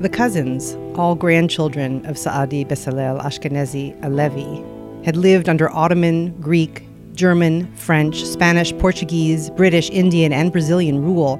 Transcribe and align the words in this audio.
The 0.00 0.08
cousins, 0.08 0.78
all 0.94 1.14
grandchildren 1.14 2.06
of 2.06 2.16
Saadi 2.16 2.64
Besalel 2.64 3.20
Ashkenazi 3.20 4.00
Alevi, 4.00 5.04
had 5.04 5.14
lived 5.14 5.46
under 5.46 5.70
Ottoman, 5.76 6.40
Greek, 6.40 6.86
German, 7.12 7.70
French, 7.76 8.24
Spanish, 8.24 8.72
Portuguese, 8.78 9.50
British, 9.50 9.90
Indian, 9.90 10.32
and 10.32 10.52
Brazilian 10.52 11.04
rule. 11.04 11.36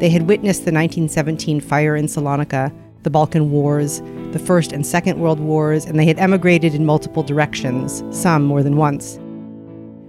They 0.00 0.10
had 0.10 0.22
witnessed 0.22 0.64
the 0.64 0.72
1917 0.72 1.60
fire 1.60 1.94
in 1.94 2.06
Salonika, 2.06 2.72
the 3.04 3.10
Balkan 3.10 3.52
Wars, 3.52 4.02
the 4.32 4.40
First 4.44 4.72
and 4.72 4.84
Second 4.84 5.20
World 5.20 5.38
Wars, 5.38 5.84
and 5.84 5.96
they 5.96 6.06
had 6.06 6.18
emigrated 6.18 6.74
in 6.74 6.84
multiple 6.84 7.22
directions, 7.22 8.02
some 8.10 8.42
more 8.42 8.64
than 8.64 8.76
once. 8.76 9.20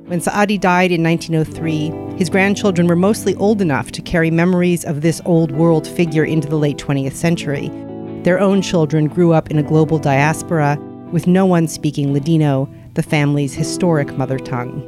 When 0.08 0.22
Saadi 0.22 0.60
died 0.60 0.92
in 0.92 1.02
1903, 1.02 2.16
his 2.16 2.30
grandchildren 2.30 2.86
were 2.86 2.96
mostly 2.96 3.34
old 3.38 3.60
enough 3.60 3.92
to 3.94 4.04
carry 4.04 4.30
memories 4.30 4.86
of 4.86 5.02
this 5.02 5.20
old 5.26 5.50
world 5.50 5.88
figure 5.88 6.24
into 6.24 6.48
the 6.48 6.58
late 6.58 6.78
20th 6.78 7.14
century. 7.14 7.70
Their 8.22 8.40
own 8.40 8.62
children 8.62 9.08
grew 9.08 9.34
up 9.34 9.50
in 9.50 9.58
a 9.58 9.64
global 9.64 9.98
diaspora 9.98 10.78
with 11.12 11.26
no 11.26 11.48
one 11.48 11.68
speaking 11.68 12.14
Ladino, 12.14 12.72
the 12.94 13.02
family's 13.02 13.56
historic 13.56 14.16
mother 14.16 14.38
tongue. 14.38 14.84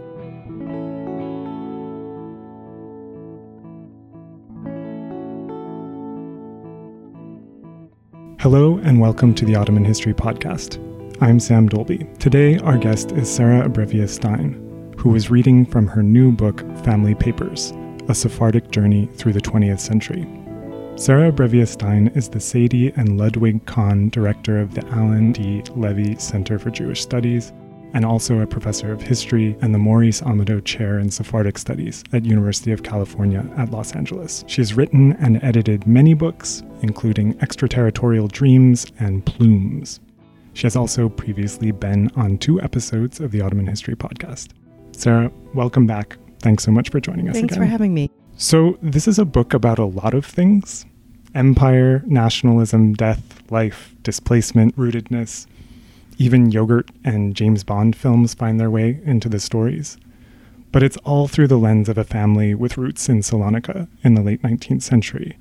Hello, 8.40 8.78
and 8.84 9.02
welcome 9.02 9.34
to 9.34 9.46
the 9.46 9.56
Ottoman 9.56 9.84
History 9.84 10.14
Podcast. 10.14 10.78
I'm 11.22 11.40
Sam 11.40 11.68
Dolbee. 11.68 12.20
Today, 12.20 12.60
our 12.60 12.78
guest 12.78 13.14
is 13.14 13.28
Sarah 13.28 13.68
Abrevaya 13.68 14.08
Stein, 14.08 14.67
who 15.08 15.16
is 15.16 15.32
reading 15.32 15.66
from 15.66 15.88
her 15.88 16.04
new 16.04 16.34
book, 16.34 16.60
Family 16.84 17.16
Papers 17.16 17.72
A 18.10 18.14
Sephardic 18.14 18.72
Journey 18.72 19.06
Through 19.16 19.32
the 19.32 19.40
20th 19.40 19.80
Century. 19.80 20.28
Sarah 20.98 21.32
Abrevaya 21.32 21.66
Stein 21.66 22.10
is 22.10 22.28
the 22.28 22.42
Sadie 22.42 22.92
and 22.98 23.18
Ludwig 23.18 23.66
Kahn 23.66 24.10
Director 24.10 24.60
of 24.60 24.74
the 24.74 24.86
Alan 24.88 25.32
D. 25.32 25.64
Leve 25.78 26.20
Center 26.20 26.60
for 26.60 26.72
Jewish 26.72 27.02
Studies 27.02 27.54
and 27.94 28.04
also 28.04 28.42
a 28.42 28.46
professor 28.46 28.92
of 28.92 29.02
history 29.02 29.56
and 29.62 29.74
the 29.74 29.80
Maurice 29.80 30.22
Amado 30.22 30.60
Chair 30.60 31.00
in 31.00 31.10
Sephardic 31.10 31.58
Studies 31.58 32.04
at 32.12 32.26
University 32.26 32.74
of 32.74 32.84
California 32.84 33.50
at 33.56 33.72
Los 33.72 33.96
Angeles. 33.96 34.44
She 34.48 34.60
has 34.60 34.74
written 34.74 35.14
and 35.22 35.42
edited 35.42 35.88
many 35.88 36.16
books, 36.16 36.64
including 36.82 37.42
Extraterritorial 37.42 38.28
Dreams 38.28 38.86
and 39.00 39.26
Plumes. 39.26 40.02
She 40.52 40.64
has 40.64 40.76
also 40.76 41.08
previously 41.08 41.72
been 41.72 42.12
on 42.18 42.38
two 42.38 42.62
episodes 42.62 43.22
of 43.22 43.32
the 43.32 43.40
Ottoman 43.40 43.68
History 43.68 43.96
podcast. 43.96 44.50
Sarah, 44.98 45.32
welcome 45.54 45.86
back. 45.86 46.18
Thanks 46.40 46.64
so 46.64 46.72
much 46.72 46.90
for 46.90 47.00
joining 47.00 47.30
us 47.30 47.36
Thanks 47.36 47.54
again. 47.54 47.66
for 47.66 47.70
having 47.70 47.94
me. 47.94 48.10
So, 48.36 48.80
this 48.82 49.08
is 49.08 49.20
a 49.20 49.26
book 49.26 49.54
about 49.54 49.78
a 49.78 49.86
lot 49.86 50.16
of 50.16 50.26
things 50.26 50.88
empire, 51.36 52.02
nationalism, 52.08 52.94
death, 52.94 53.44
life, 53.52 53.94
displacement, 54.02 54.76
rootedness. 54.76 55.46
Even 56.18 56.50
yogurt 56.50 56.90
and 57.06 57.36
James 57.36 57.64
Bond 57.64 57.96
films 57.96 58.34
find 58.34 58.60
their 58.60 58.72
way 58.72 59.00
into 59.06 59.30
the 59.30 59.40
stories. 59.40 59.98
But 60.72 60.82
it's 60.82 60.98
all 60.98 61.28
through 61.28 61.50
the 61.50 61.60
lens 61.60 61.90
of 61.90 62.00
a 62.00 62.04
family 62.04 62.56
with 62.56 62.76
roots 62.76 63.08
in 63.08 63.20
Salonika 63.20 63.88
in 64.04 64.16
the 64.16 64.24
late 64.24 64.42
19th 64.42 64.82
century, 64.82 65.38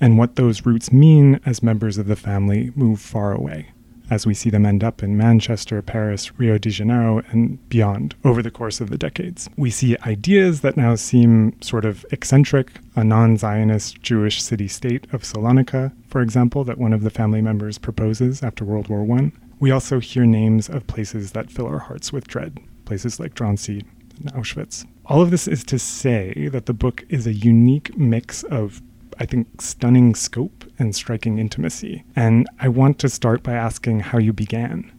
and 0.00 0.18
what 0.18 0.34
those 0.34 0.66
roots 0.66 0.92
mean 0.92 1.38
as 1.46 1.62
members 1.62 1.96
of 1.96 2.08
the 2.08 2.16
family 2.16 2.72
move 2.74 3.00
far 3.00 3.32
away 3.32 3.68
as 4.10 4.26
we 4.26 4.34
see 4.34 4.50
them 4.50 4.66
end 4.66 4.84
up 4.84 5.02
in 5.02 5.16
Manchester, 5.16 5.82
Paris, 5.82 6.38
Rio 6.38 6.58
de 6.58 6.70
Janeiro, 6.70 7.22
and 7.30 7.66
beyond 7.68 8.14
over 8.24 8.42
the 8.42 8.50
course 8.50 8.80
of 8.80 8.90
the 8.90 8.98
decades. 8.98 9.48
We 9.56 9.70
see 9.70 9.96
ideas 10.06 10.60
that 10.60 10.76
now 10.76 10.94
seem 10.94 11.60
sort 11.60 11.84
of 11.84 12.04
eccentric, 12.10 12.72
a 12.94 13.04
non 13.04 13.36
Zionist 13.36 14.00
Jewish 14.02 14.42
city 14.42 14.68
state 14.68 15.06
of 15.12 15.22
Salonika, 15.22 15.92
for 16.08 16.20
example, 16.20 16.64
that 16.64 16.78
one 16.78 16.92
of 16.92 17.02
the 17.02 17.10
family 17.10 17.42
members 17.42 17.78
proposes 17.78 18.42
after 18.42 18.64
World 18.64 18.88
War 18.88 19.06
I. 19.18 19.32
We 19.58 19.70
also 19.70 20.00
hear 20.00 20.26
names 20.26 20.68
of 20.68 20.86
places 20.86 21.32
that 21.32 21.50
fill 21.50 21.66
our 21.66 21.78
hearts 21.78 22.12
with 22.12 22.28
dread, 22.28 22.58
places 22.84 23.18
like 23.18 23.34
Drancy 23.34 23.84
and 24.20 24.32
Auschwitz. 24.34 24.86
All 25.06 25.22
of 25.22 25.30
this 25.30 25.48
is 25.48 25.64
to 25.64 25.78
say 25.78 26.48
that 26.52 26.66
the 26.66 26.74
book 26.74 27.04
is 27.08 27.26
a 27.26 27.32
unique 27.32 27.96
mix 27.96 28.42
of 28.44 28.82
I 29.18 29.26
think, 29.26 29.60
stunning 29.60 30.14
scope 30.14 30.64
and 30.78 30.94
striking 30.94 31.38
intimacy. 31.38 32.04
And 32.14 32.48
I 32.60 32.68
want 32.68 32.98
to 33.00 33.08
start 33.08 33.42
by 33.42 33.52
asking 33.52 34.00
how 34.00 34.18
you 34.18 34.32
began. 34.32 34.92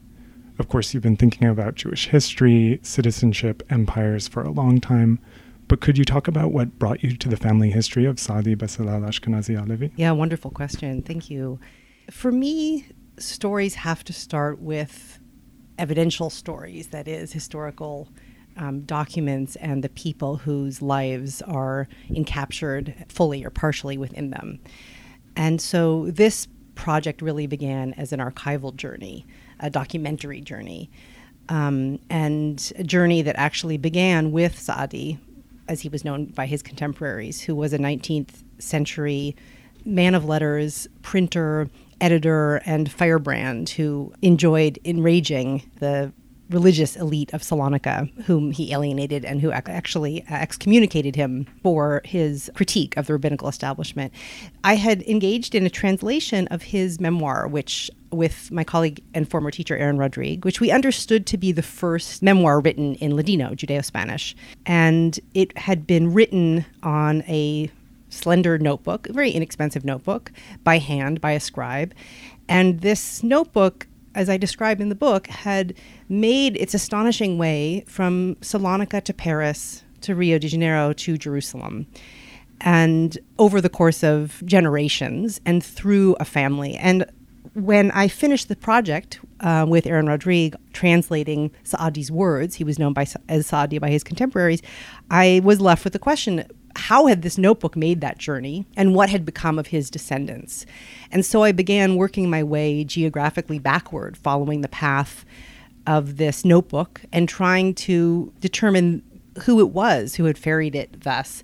Of 0.58 0.68
course, 0.68 0.92
you've 0.92 1.02
been 1.02 1.16
thinking 1.16 1.46
about 1.46 1.76
Jewish 1.76 2.08
history, 2.08 2.80
citizenship, 2.82 3.62
empires 3.70 4.26
for 4.26 4.42
a 4.42 4.50
long 4.50 4.80
time. 4.80 5.20
But 5.68 5.80
could 5.80 5.98
you 5.98 6.04
talk 6.04 6.26
about 6.26 6.50
what 6.50 6.78
brought 6.78 7.04
you 7.04 7.16
to 7.16 7.28
the 7.28 7.36
family 7.36 7.70
history 7.70 8.06
of 8.06 8.18
Saadi 8.18 8.56
Besalel 8.56 9.06
Ashkenazi 9.06 9.56
Alevi? 9.56 9.92
Yeah, 9.96 10.12
wonderful 10.12 10.50
question. 10.50 11.02
Thank 11.02 11.30
you. 11.30 11.60
For 12.10 12.32
me, 12.32 12.86
stories 13.18 13.74
have 13.74 14.02
to 14.04 14.12
start 14.12 14.60
with 14.60 15.18
evidential 15.78 16.30
stories, 16.30 16.88
that 16.88 17.06
is, 17.06 17.32
historical 17.32 18.08
um, 18.56 18.80
documents 18.80 19.56
and 19.56 19.84
the 19.84 19.88
people 19.88 20.36
whose 20.36 20.82
lives 20.82 21.42
are 21.42 21.86
encaptured 22.10 22.94
fully 23.08 23.44
or 23.44 23.50
partially 23.50 23.96
within 23.96 24.30
them. 24.30 24.58
And 25.38 25.60
so 25.60 26.10
this 26.10 26.48
project 26.74 27.22
really 27.22 27.46
began 27.46 27.94
as 27.94 28.12
an 28.12 28.18
archival 28.18 28.74
journey, 28.74 29.24
a 29.60 29.70
documentary 29.70 30.40
journey, 30.40 30.90
um, 31.48 32.00
and 32.10 32.72
a 32.76 32.82
journey 32.82 33.22
that 33.22 33.36
actually 33.36 33.78
began 33.78 34.32
with 34.32 34.58
Saadi, 34.58 35.18
as 35.68 35.80
he 35.80 35.88
was 35.88 36.04
known 36.04 36.26
by 36.26 36.46
his 36.46 36.62
contemporaries, 36.62 37.40
who 37.40 37.54
was 37.54 37.72
a 37.72 37.78
19th 37.78 38.42
century 38.58 39.36
man 39.84 40.14
of 40.14 40.24
letters, 40.24 40.88
printer, 41.02 41.68
editor, 42.00 42.56
and 42.66 42.90
firebrand 42.90 43.70
who 43.70 44.12
enjoyed 44.22 44.78
enraging 44.84 45.70
the 45.78 46.12
religious 46.50 46.96
elite 46.96 47.32
of 47.34 47.42
Salonika, 47.42 48.10
whom 48.24 48.50
he 48.50 48.72
alienated 48.72 49.24
and 49.24 49.40
who 49.40 49.52
actually 49.52 50.22
uh, 50.30 50.34
excommunicated 50.34 51.14
him 51.16 51.46
for 51.62 52.00
his 52.04 52.50
critique 52.54 52.96
of 52.96 53.06
the 53.06 53.12
rabbinical 53.12 53.48
establishment. 53.48 54.12
I 54.64 54.76
had 54.76 55.02
engaged 55.02 55.54
in 55.54 55.66
a 55.66 55.70
translation 55.70 56.48
of 56.48 56.62
his 56.62 57.00
memoir, 57.00 57.46
which 57.48 57.90
with 58.10 58.50
my 58.50 58.64
colleague 58.64 59.02
and 59.12 59.30
former 59.30 59.50
teacher 59.50 59.76
Aaron 59.76 59.98
Rodrigue, 59.98 60.44
which 60.44 60.60
we 60.60 60.70
understood 60.70 61.26
to 61.26 61.36
be 61.36 61.52
the 61.52 61.62
first 61.62 62.22
memoir 62.22 62.60
written 62.60 62.94
in 62.96 63.14
Ladino, 63.14 63.50
Judeo 63.50 63.84
Spanish. 63.84 64.34
And 64.64 65.18
it 65.34 65.56
had 65.58 65.86
been 65.86 66.12
written 66.12 66.64
on 66.82 67.22
a 67.22 67.70
slender 68.08 68.58
notebook, 68.58 69.08
a 69.08 69.12
very 69.12 69.30
inexpensive 69.30 69.84
notebook, 69.84 70.32
by 70.64 70.78
hand 70.78 71.20
by 71.20 71.32
a 71.32 71.40
scribe. 71.40 71.92
And 72.48 72.80
this 72.80 73.22
notebook 73.22 73.86
as 74.18 74.28
I 74.28 74.36
describe 74.36 74.80
in 74.80 74.88
the 74.88 74.96
book, 74.96 75.28
had 75.28 75.74
made 76.08 76.56
its 76.56 76.74
astonishing 76.74 77.38
way 77.38 77.84
from 77.86 78.34
Salonika 78.40 79.00
to 79.04 79.14
Paris 79.14 79.84
to 80.00 80.16
Rio 80.16 80.38
de 80.38 80.48
Janeiro 80.48 80.92
to 80.92 81.16
Jerusalem. 81.16 81.86
And 82.60 83.16
over 83.38 83.60
the 83.60 83.68
course 83.68 84.02
of 84.02 84.42
generations 84.44 85.40
and 85.46 85.62
through 85.62 86.16
a 86.18 86.24
family. 86.24 86.74
And 86.74 87.06
when 87.54 87.92
I 87.92 88.08
finished 88.08 88.48
the 88.48 88.56
project 88.56 89.20
uh, 89.38 89.64
with 89.68 89.86
Aaron 89.86 90.08
Rodrigue 90.08 90.56
translating 90.72 91.52
Saadi's 91.62 92.10
words, 92.10 92.56
he 92.56 92.64
was 92.64 92.76
known 92.76 92.92
by, 92.92 93.06
as 93.28 93.46
Saadi 93.46 93.78
by 93.78 93.88
his 93.88 94.02
contemporaries, 94.02 94.62
I 95.12 95.40
was 95.44 95.60
left 95.60 95.84
with 95.84 95.92
the 95.92 96.00
question 96.00 96.44
how 96.76 97.06
had 97.06 97.22
this 97.22 97.38
notebook 97.38 97.76
made 97.76 98.00
that 98.00 98.18
journey 98.18 98.66
and 98.76 98.94
what 98.94 99.10
had 99.10 99.24
become 99.24 99.58
of 99.58 99.68
his 99.68 99.90
descendants. 99.90 100.64
And 101.10 101.24
so 101.24 101.42
I 101.42 101.52
began 101.52 101.96
working 101.96 102.30
my 102.30 102.42
way 102.42 102.84
geographically 102.84 103.58
backward, 103.58 104.16
following 104.16 104.60
the 104.60 104.68
path 104.68 105.24
of 105.86 106.16
this 106.16 106.44
notebook 106.44 107.02
and 107.12 107.28
trying 107.28 107.74
to 107.74 108.32
determine 108.40 109.02
who 109.44 109.60
it 109.60 109.70
was 109.70 110.16
who 110.16 110.24
had 110.24 110.36
ferried 110.36 110.74
it 110.74 111.02
thus. 111.02 111.42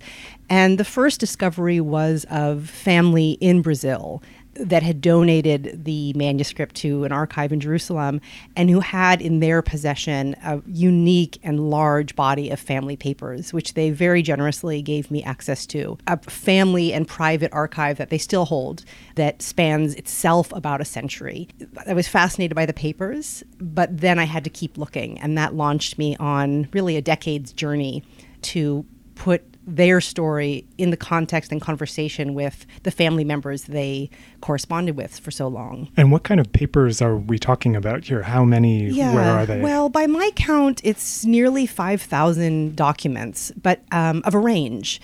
And 0.49 0.77
the 0.77 0.85
first 0.85 1.19
discovery 1.19 1.79
was 1.79 2.25
of 2.29 2.69
family 2.69 3.31
in 3.41 3.61
Brazil 3.61 4.21
that 4.55 4.83
had 4.83 5.01
donated 5.01 5.83
the 5.83 6.13
manuscript 6.13 6.75
to 6.75 7.03
an 7.03 7.11
archive 7.11 7.51
in 7.51 7.59
Jerusalem 7.59 8.21
and 8.55 8.69
who 8.69 8.79
had 8.79 9.21
in 9.21 9.39
their 9.39 9.61
possession 9.61 10.35
a 10.43 10.61
unique 10.65 11.37
and 11.43 11.69
large 11.69 12.15
body 12.15 12.49
of 12.49 12.59
family 12.59 12.95
papers, 12.95 13.53
which 13.53 13.73
they 13.73 13.89
very 13.89 14.21
generously 14.21 14.81
gave 14.81 15.11
me 15.11 15.23
access 15.23 15.65
to. 15.67 15.97
A 16.07 16.17
family 16.17 16.93
and 16.93 17.07
private 17.07 17.51
archive 17.53 17.97
that 17.97 18.09
they 18.09 18.17
still 18.17 18.45
hold 18.45 18.85
that 19.15 19.41
spans 19.41 19.95
itself 19.95 20.51
about 20.53 20.81
a 20.81 20.85
century. 20.85 21.47
I 21.85 21.93
was 21.93 22.07
fascinated 22.07 22.55
by 22.55 22.65
the 22.65 22.73
papers, 22.73 23.43
but 23.59 23.97
then 23.97 24.19
I 24.19 24.23
had 24.23 24.43
to 24.45 24.49
keep 24.49 24.77
looking, 24.77 25.19
and 25.19 25.37
that 25.37 25.53
launched 25.55 25.97
me 25.97 26.15
on 26.17 26.69
really 26.71 26.95
a 26.95 27.01
decade's 27.01 27.51
journey 27.51 28.03
to 28.43 28.85
put 29.15 29.54
their 29.67 29.99
story 29.99 30.65
in 30.77 30.91
the 30.91 30.97
context 30.97 31.51
and 31.51 31.59
conversation 31.61 32.33
with 32.33 32.65
the 32.83 32.91
family 32.91 33.23
members 33.23 33.63
they 33.63 34.09
corresponded 34.41 34.95
with 34.95 35.17
for 35.19 35.31
so 35.31 35.47
long. 35.47 35.89
And 35.97 36.11
what 36.11 36.23
kind 36.23 36.39
of 36.39 36.51
papers 36.51 37.01
are 37.01 37.17
we 37.17 37.39
talking 37.39 37.75
about 37.75 38.03
here? 38.05 38.21
How 38.21 38.45
many? 38.45 38.85
Yeah, 38.89 39.13
where 39.15 39.31
are 39.31 39.45
they? 39.45 39.61
Well, 39.61 39.89
by 39.89 40.05
my 40.07 40.31
count, 40.35 40.81
it's 40.83 41.25
nearly 41.25 41.65
5,000 41.65 42.75
documents, 42.75 43.51
but 43.61 43.81
um, 43.91 44.21
of 44.25 44.33
a 44.35 44.39
range. 44.39 45.01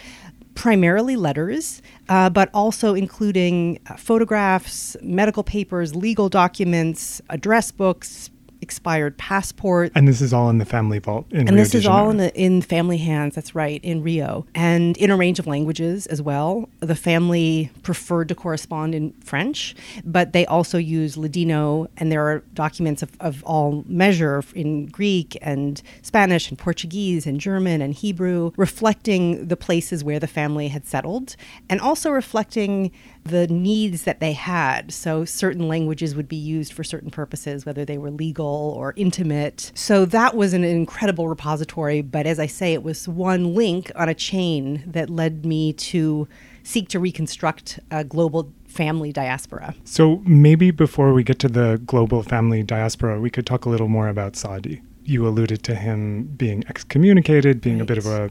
primarily 0.53 1.15
letters, 1.15 1.81
uh, 2.09 2.29
but 2.29 2.49
also 2.53 2.93
including 2.93 3.79
uh, 3.89 3.95
photographs, 3.95 4.97
medical 5.01 5.43
papers, 5.43 5.95
legal 5.95 6.27
documents, 6.29 7.21
address 7.29 7.71
books, 7.71 8.29
expired 8.61 9.17
passport. 9.17 9.91
And 9.95 10.07
this 10.07 10.21
is 10.21 10.33
all 10.33 10.49
in 10.49 10.57
the 10.57 10.65
family 10.65 10.99
vault 10.99 11.25
in 11.31 11.39
and 11.39 11.51
Rio 11.51 11.57
this 11.57 11.75
is 11.75 11.85
all 11.85 12.09
in 12.09 12.17
the 12.17 12.33
in 12.35 12.61
family 12.61 12.97
hands. 12.97 13.35
That's 13.35 13.55
right 13.55 13.83
in 13.83 14.03
Rio, 14.03 14.45
and 14.55 14.95
in 14.97 15.11
a 15.11 15.17
range 15.17 15.39
of 15.39 15.47
languages 15.47 16.05
as 16.07 16.21
well. 16.21 16.69
The 16.79 16.95
family 16.95 17.71
preferred 17.83 18.29
to 18.29 18.35
correspond 18.35 18.95
in 18.95 19.11
French, 19.23 19.75
but 20.05 20.33
they 20.33 20.45
also 20.45 20.77
use 20.77 21.17
Ladino, 21.17 21.87
and 21.97 22.11
there 22.11 22.25
are 22.27 22.39
documents 22.53 23.01
of, 23.01 23.11
of 23.19 23.43
all 23.43 23.83
measure 23.87 24.43
in 24.55 24.85
Greek 24.87 25.37
and 25.41 25.81
Spanish 26.01 26.49
and 26.49 26.57
Portuguese 26.57 27.25
and 27.25 27.39
German 27.39 27.81
and 27.81 27.93
Hebrew, 27.93 28.51
reflecting 28.57 29.47
the 29.47 29.57
places 29.57 30.03
where 30.03 30.19
the 30.19 30.27
family 30.27 30.67
had 30.67 30.85
settled, 30.85 31.35
and 31.69 31.81
also 31.81 32.11
reflecting 32.11 32.91
the 33.23 33.47
needs 33.47 34.03
that 34.03 34.19
they 34.19 34.33
had. 34.33 34.91
So 34.91 35.25
certain 35.25 35.67
languages 35.67 36.15
would 36.15 36.27
be 36.27 36.35
used 36.35 36.73
for 36.73 36.83
certain 36.83 37.11
purposes, 37.11 37.65
whether 37.65 37.85
they 37.85 37.97
were 37.97 38.11
legal 38.11 38.73
or 38.77 38.93
intimate. 38.95 39.71
So 39.75 40.05
that 40.05 40.35
was 40.35 40.53
an 40.53 40.63
incredible 40.63 41.27
repository. 41.27 42.01
But 42.01 42.25
as 42.25 42.39
I 42.39 42.47
say, 42.47 42.73
it 42.73 42.83
was 42.83 43.07
one 43.07 43.53
link 43.53 43.91
on 43.95 44.09
a 44.09 44.13
chain 44.13 44.83
that 44.87 45.09
led 45.09 45.45
me 45.45 45.73
to 45.73 46.27
seek 46.63 46.89
to 46.89 46.99
reconstruct 46.99 47.79
a 47.89 48.03
global 48.03 48.51
family 48.65 49.11
diaspora. 49.11 49.75
So 49.83 50.21
maybe 50.25 50.71
before 50.71 51.13
we 51.13 51.23
get 51.23 51.39
to 51.39 51.47
the 51.47 51.81
global 51.85 52.23
family 52.23 52.63
diaspora, 52.63 53.19
we 53.19 53.29
could 53.29 53.45
talk 53.45 53.65
a 53.65 53.69
little 53.69 53.87
more 53.87 54.07
about 54.07 54.35
Saadi. 54.35 54.81
You 55.03 55.27
alluded 55.27 55.63
to 55.63 55.75
him 55.75 56.23
being 56.37 56.63
excommunicated, 56.69 57.61
being 57.61 57.81
a 57.81 57.85
bit 57.85 57.97
of 57.97 58.05
a 58.05 58.29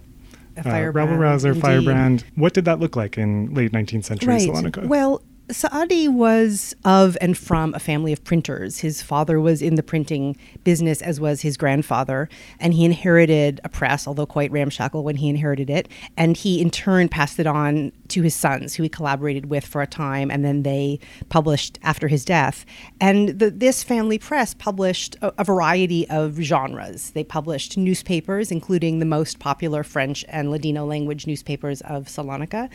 A 0.64 0.68
uh, 0.68 0.72
firebrand, 0.72 1.20
rouser, 1.20 1.48
indeed. 1.48 1.60
firebrand. 1.62 2.24
What 2.34 2.54
did 2.54 2.64
that 2.66 2.80
look 2.80 2.96
like 2.96 3.18
in 3.18 3.54
late 3.54 3.72
19th 3.72 4.04
century 4.04 4.34
Salonika? 4.34 4.86
Well, 4.86 5.22
Saadi 5.52 6.08
was 6.08 6.75
of 6.85 7.17
and 7.20 7.37
from 7.37 7.75
a 7.75 7.79
family 7.79 8.12
of 8.12 8.23
printers. 8.25 8.79
His 8.79 9.02
father 9.02 9.41
was 9.41 9.62
in 9.62 9.75
the 9.75 9.82
printing 9.82 10.37
business, 10.64 11.02
as 11.02 11.20
was 11.20 11.41
his 11.43 11.56
grandfather, 11.56 12.29
and 12.58 12.75
he 12.75 12.85
inherited 12.85 13.61
a 13.64 13.69
press, 13.69 14.06
although 14.06 14.26
quite 14.26 14.50
ramshackle 14.52 15.02
when 15.02 15.17
he 15.17 15.29
inherited 15.29 15.70
it. 15.70 15.88
And 16.17 16.37
he, 16.37 16.61
in 16.61 16.70
turn, 16.70 17.08
passed 17.08 17.38
it 17.38 17.47
on 17.47 17.93
to 18.08 18.23
his 18.23 18.35
sons, 18.35 18.75
who 18.75 18.82
he 18.82 18.88
collaborated 18.88 19.47
with 19.47 19.64
for 19.64 19.82
a 19.82 19.87
time, 19.87 20.31
and 20.31 20.44
then 20.44 20.62
they 20.62 20.99
published 21.29 21.79
after 21.82 22.08
his 22.08 22.25
death. 22.25 22.64
And 23.00 23.38
the, 23.38 23.50
this 23.50 23.82
family 23.82 24.19
press 24.19 24.55
published 24.55 25.17
a, 25.23 25.32
a 25.38 25.44
variety 25.44 26.08
of 26.11 26.37
genres. 26.37 27.11
They 27.11 27.25
published 27.25 27.76
newspapers, 27.76 28.50
including 28.50 28.99
the 28.99 29.06
most 29.06 29.38
popular 29.38 29.82
French 29.82 30.25
and 30.29 30.50
Ladino 30.50 30.85
language 30.85 31.26
newspapers 31.26 31.81
of 31.82 32.06
Salonika. 32.06 32.69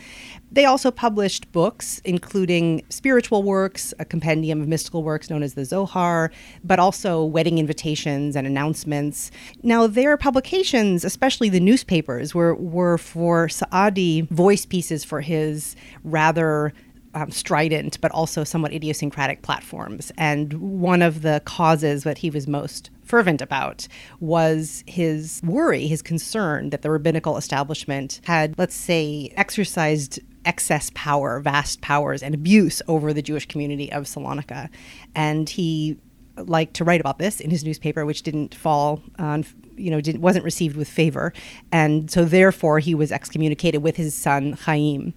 They 0.50 0.64
also 0.64 0.90
published 0.90 1.50
books, 1.52 2.00
including 2.04 2.65
spiritual 2.88 3.42
works, 3.42 3.94
a 3.98 4.04
compendium 4.04 4.60
of 4.60 4.68
mystical 4.68 5.02
works 5.02 5.30
known 5.30 5.42
as 5.42 5.54
the 5.54 5.64
Zohar, 5.64 6.30
but 6.64 6.78
also 6.78 7.24
wedding 7.24 7.58
invitations 7.58 8.36
and 8.36 8.46
announcements. 8.46 9.30
Now, 9.62 9.86
their 9.86 10.16
publications, 10.16 11.04
especially 11.04 11.48
the 11.48 11.60
newspapers, 11.60 12.34
were, 12.34 12.54
were 12.54 12.98
for 12.98 13.48
Saadi 13.48 14.22
voice 14.22 14.66
pieces 14.66 15.04
for 15.04 15.20
his 15.20 15.76
rather 16.04 16.72
um, 17.16 17.30
strident 17.30 17.98
but 18.02 18.12
also 18.12 18.44
somewhat 18.44 18.72
idiosyncratic 18.72 19.42
platforms. 19.42 20.12
And 20.18 20.52
one 20.54 21.00
of 21.00 21.22
the 21.22 21.40
causes 21.46 22.04
that 22.04 22.18
he 22.18 22.30
was 22.30 22.46
most 22.46 22.90
fervent 23.04 23.40
about 23.40 23.88
was 24.20 24.84
his 24.86 25.40
worry, 25.42 25.86
his 25.86 26.02
concern 26.02 26.70
that 26.70 26.82
the 26.82 26.90
rabbinical 26.90 27.36
establishment 27.38 28.20
had, 28.24 28.58
let's 28.58 28.74
say, 28.74 29.32
exercised 29.36 30.20
excess 30.46 30.90
power, 30.94 31.40
vast 31.40 31.80
powers, 31.80 32.22
and 32.22 32.34
abuse 32.34 32.80
over 32.88 33.12
the 33.12 33.22
Jewish 33.22 33.46
community 33.46 33.92
of 33.92 34.04
Salonika. 34.04 34.70
And 35.14 35.48
he 35.48 35.98
liked 36.36 36.74
to 36.74 36.84
write 36.84 37.00
about 37.00 37.18
this 37.18 37.40
in 37.40 37.50
his 37.50 37.64
newspaper, 37.64 38.04
which 38.06 38.22
didn't 38.22 38.54
fall 38.54 39.02
on, 39.18 39.44
you 39.76 39.90
know, 39.90 40.00
didn't, 40.00 40.20
wasn't 40.20 40.44
received 40.44 40.76
with 40.76 40.88
favor. 40.88 41.32
And 41.72 42.10
so 42.10 42.24
therefore 42.24 42.78
he 42.78 42.94
was 42.94 43.12
excommunicated 43.12 43.82
with 43.82 43.96
his 43.96 44.14
son 44.14 44.52
Chaim. 44.52 45.14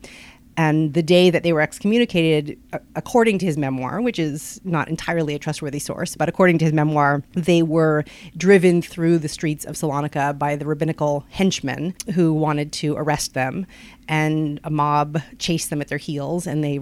And 0.59 0.93
the 0.93 1.01
day 1.01 1.29
that 1.29 1.43
they 1.43 1.53
were 1.53 1.61
excommunicated, 1.61 2.59
according 2.93 3.39
to 3.39 3.45
his 3.45 3.57
memoir, 3.57 4.01
which 4.01 4.19
is 4.19 4.59
not 4.65 4.89
entirely 4.89 5.33
a 5.33 5.39
trustworthy 5.39 5.79
source, 5.79 6.17
but 6.17 6.27
according 6.27 6.57
to 6.57 6.65
his 6.65 6.73
memoir, 6.73 7.23
they 7.31 7.63
were 7.63 8.03
driven 8.35 8.81
through 8.81 9.19
the 9.19 9.29
streets 9.29 9.63
of 9.63 9.77
Salonika 9.77 10.37
by 10.37 10.57
the 10.57 10.65
rabbinical 10.65 11.23
henchmen 11.29 11.95
who 12.13 12.33
wanted 12.33 12.73
to 12.73 12.93
arrest 12.97 13.35
them. 13.35 13.67
And 14.09 14.59
a 14.65 14.69
mob 14.69 15.21
chased 15.37 15.69
them 15.69 15.79
at 15.79 15.87
their 15.87 15.97
heels, 15.97 16.45
and 16.45 16.61
they 16.61 16.81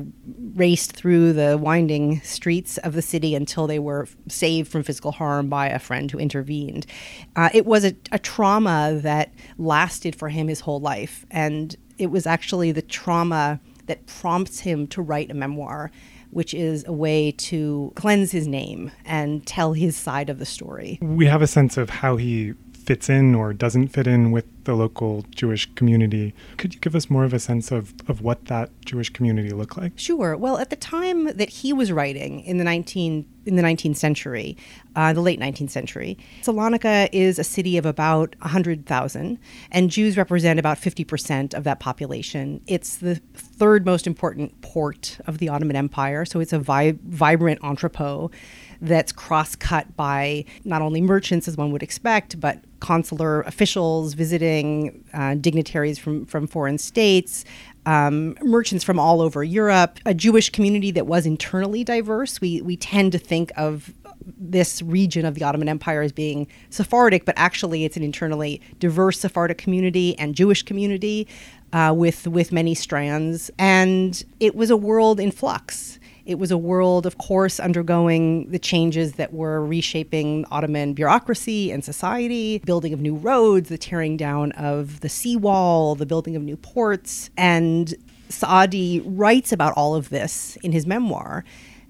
raced 0.56 0.94
through 0.94 1.33
the 1.33 1.56
winding 1.56 2.21
streets 2.21 2.80
of 2.80 2.94
the 2.94 3.01
city 3.03 3.35
until 3.35 3.68
they 3.68 3.77
were 3.77 4.07
saved 4.27 4.71
from 4.71 4.81
physical 4.81 5.12
harm 5.12 5.50
by 5.50 5.68
a 5.68 5.77
friend 5.77 6.09
who 6.09 6.18
intervened. 6.18 6.88
Uh, 7.35 7.50
it 7.53 7.68
was 7.68 7.85
a, 7.85 7.94
a 8.12 8.18
trauma 8.18 8.97
that 9.03 9.33
lasted 9.59 10.15
for 10.15 10.30
him 10.30 10.47
his 10.47 10.62
whole 10.62 10.80
life. 10.80 11.27
And 11.30 11.75
it 11.97 12.07
was 12.07 12.25
actually 12.25 12.71
the 12.71 12.81
trauma 12.81 13.59
that 13.88 14.05
prompts 14.05 14.59
him 14.59 14.88
to 14.88 15.01
write 15.01 15.31
a 15.31 15.33
memoir, 15.33 15.91
which 16.31 16.53
is 16.53 16.83
a 16.88 16.91
way 16.91 17.31
to 17.31 17.91
cleanse 17.95 18.31
his 18.31 18.47
name 18.47 18.91
and 19.05 19.45
tell 19.47 19.73
his 19.73 19.95
side 19.95 20.29
of 20.29 20.39
the 20.39 20.45
story. 20.45 20.99
we 21.01 21.25
have 21.25 21.41
a 21.41 21.47
sense 21.47 21.77
of 21.77 21.89
how 21.89 22.17
he 22.17 22.53
fits 22.87 23.09
in 23.09 23.35
or 23.35 23.53
doesn't 23.53 23.89
fit 23.89 24.07
in 24.07 24.31
with 24.31 24.45
the 24.63 24.73
local 24.73 25.25
Jewish 25.35 25.65
community. 25.75 26.33
Could 26.55 26.73
you 26.73 26.79
give 26.79 26.95
us 26.95 27.09
more 27.09 27.25
of 27.25 27.33
a 27.33 27.39
sense 27.39 27.69
of, 27.69 27.93
of 28.07 28.21
what 28.21 28.45
that 28.45 28.69
Jewish 28.85 29.09
community 29.09 29.49
looked 29.49 29.77
like? 29.77 29.91
Sure. 29.97 30.37
Well, 30.37 30.57
at 30.57 30.69
the 30.69 30.77
time 30.77 31.25
that 31.35 31.49
he 31.49 31.73
was 31.73 31.91
writing 31.91 32.39
in 32.41 32.57
the 32.57 32.63
19 32.63 33.27
in 33.45 33.55
the 33.55 33.63
19th 33.63 33.95
century, 33.95 34.57
uh, 34.97 35.13
the 35.13 35.21
late 35.21 35.39
19th 35.39 35.69
century, 35.69 36.17
Salonika 36.43 37.07
is 37.13 37.39
a 37.39 37.45
city 37.45 37.77
of 37.77 37.85
about 37.85 38.35
100,000, 38.39 39.39
and 39.71 39.89
Jews 39.89 40.17
represent 40.17 40.59
about 40.59 40.77
50% 40.77 41.53
of 41.53 41.63
that 41.63 41.79
population. 41.79 42.59
It's 42.67 42.97
the 42.97 43.15
third 43.35 43.85
most 43.85 44.05
important 44.05 44.59
port 44.59 45.17
of 45.27 45.37
the 45.37 45.47
Ottoman 45.47 45.77
Empire, 45.77 46.25
so 46.25 46.41
it's 46.41 46.51
a 46.51 46.59
vi- 46.59 46.97
vibrant 47.05 47.63
entrepot 47.63 48.33
that's 48.81 49.12
cross 49.12 49.56
cut 49.56 49.95
by 49.95 50.45
not 50.63 50.81
only 50.81 51.01
merchants, 51.01 51.47
as 51.47 51.57
one 51.57 51.71
would 51.71 51.83
expect, 51.83 52.39
but 52.39 52.59
consular 52.79 53.41
officials 53.41 54.13
visiting, 54.13 55.03
uh, 55.13 55.35
dignitaries 55.35 55.97
from, 55.97 56.25
from 56.25 56.47
foreign 56.47 56.78
states, 56.78 57.44
um, 57.85 58.35
merchants 58.42 58.83
from 58.83 58.99
all 58.99 59.21
over 59.21 59.44
Europe, 59.44 59.99
a 60.06 60.13
Jewish 60.13 60.49
community 60.49 60.92
that 60.92 61.07
was 61.07 61.25
internally 61.25 61.83
diverse. 61.83 62.42
We, 62.42 62.61
we 62.61 62.78
tend 62.78 63.13
to 63.13 63.18
think 63.18 63.51
of 63.56 63.94
this 64.37 64.81
region 64.81 65.25
of 65.25 65.35
the 65.35 65.44
Ottoman 65.44 65.69
Empire 65.69 66.01
as 66.01 66.11
being 66.11 66.47
Sephardic, 66.69 67.25
but 67.25 67.33
actually 67.37 67.85
it's 67.85 67.95
an 67.97 68.04
internally 68.04 68.61
diverse 68.80 69.19
Sephardic 69.19 69.57
community 69.57 70.19
and 70.19 70.35
Jewish 70.35 70.63
community 70.63 71.28
uh, 71.73 71.94
with, 71.95 72.28
with 72.28 72.51
many 72.51 72.75
strands. 72.75 73.49
And 73.57 74.21
it 74.40 74.54
was 74.56 74.69
a 74.69 74.78
world 74.78 75.19
in 75.19 75.31
flux. 75.31 75.97
It 76.27 76.39
was 76.39 76.51
a 76.51 76.57
world, 76.57 77.05
of 77.05 77.17
course, 77.17 77.57
undergoing 77.57 78.51
the 78.51 78.59
changes 78.59 79.13
that 79.13 79.33
were 79.33 79.65
reshaping 79.65 80.43
Ottoman 80.51 80.93
bureaucracy 80.93 81.71
and 81.71 81.85
society, 81.85 82.59
building 82.65 82.91
of 82.91 82.99
new 82.99 83.15
roads, 83.15 83.69
the 83.69 83.77
tearing 83.77 84.17
down 84.17 84.51
of 84.51 84.99
the 84.99 85.07
seawall, 85.07 85.95
the 85.95 86.05
building 86.05 86.35
of 86.35 86.41
new 86.43 86.57
ports. 86.57 87.29
And 87.37 87.95
Saadi 88.27 88.99
writes 89.05 89.53
about 89.53 89.71
all 89.77 89.95
of 89.95 90.09
this 90.09 90.57
in 90.57 90.73
his 90.73 90.85
memoir. 90.85 91.45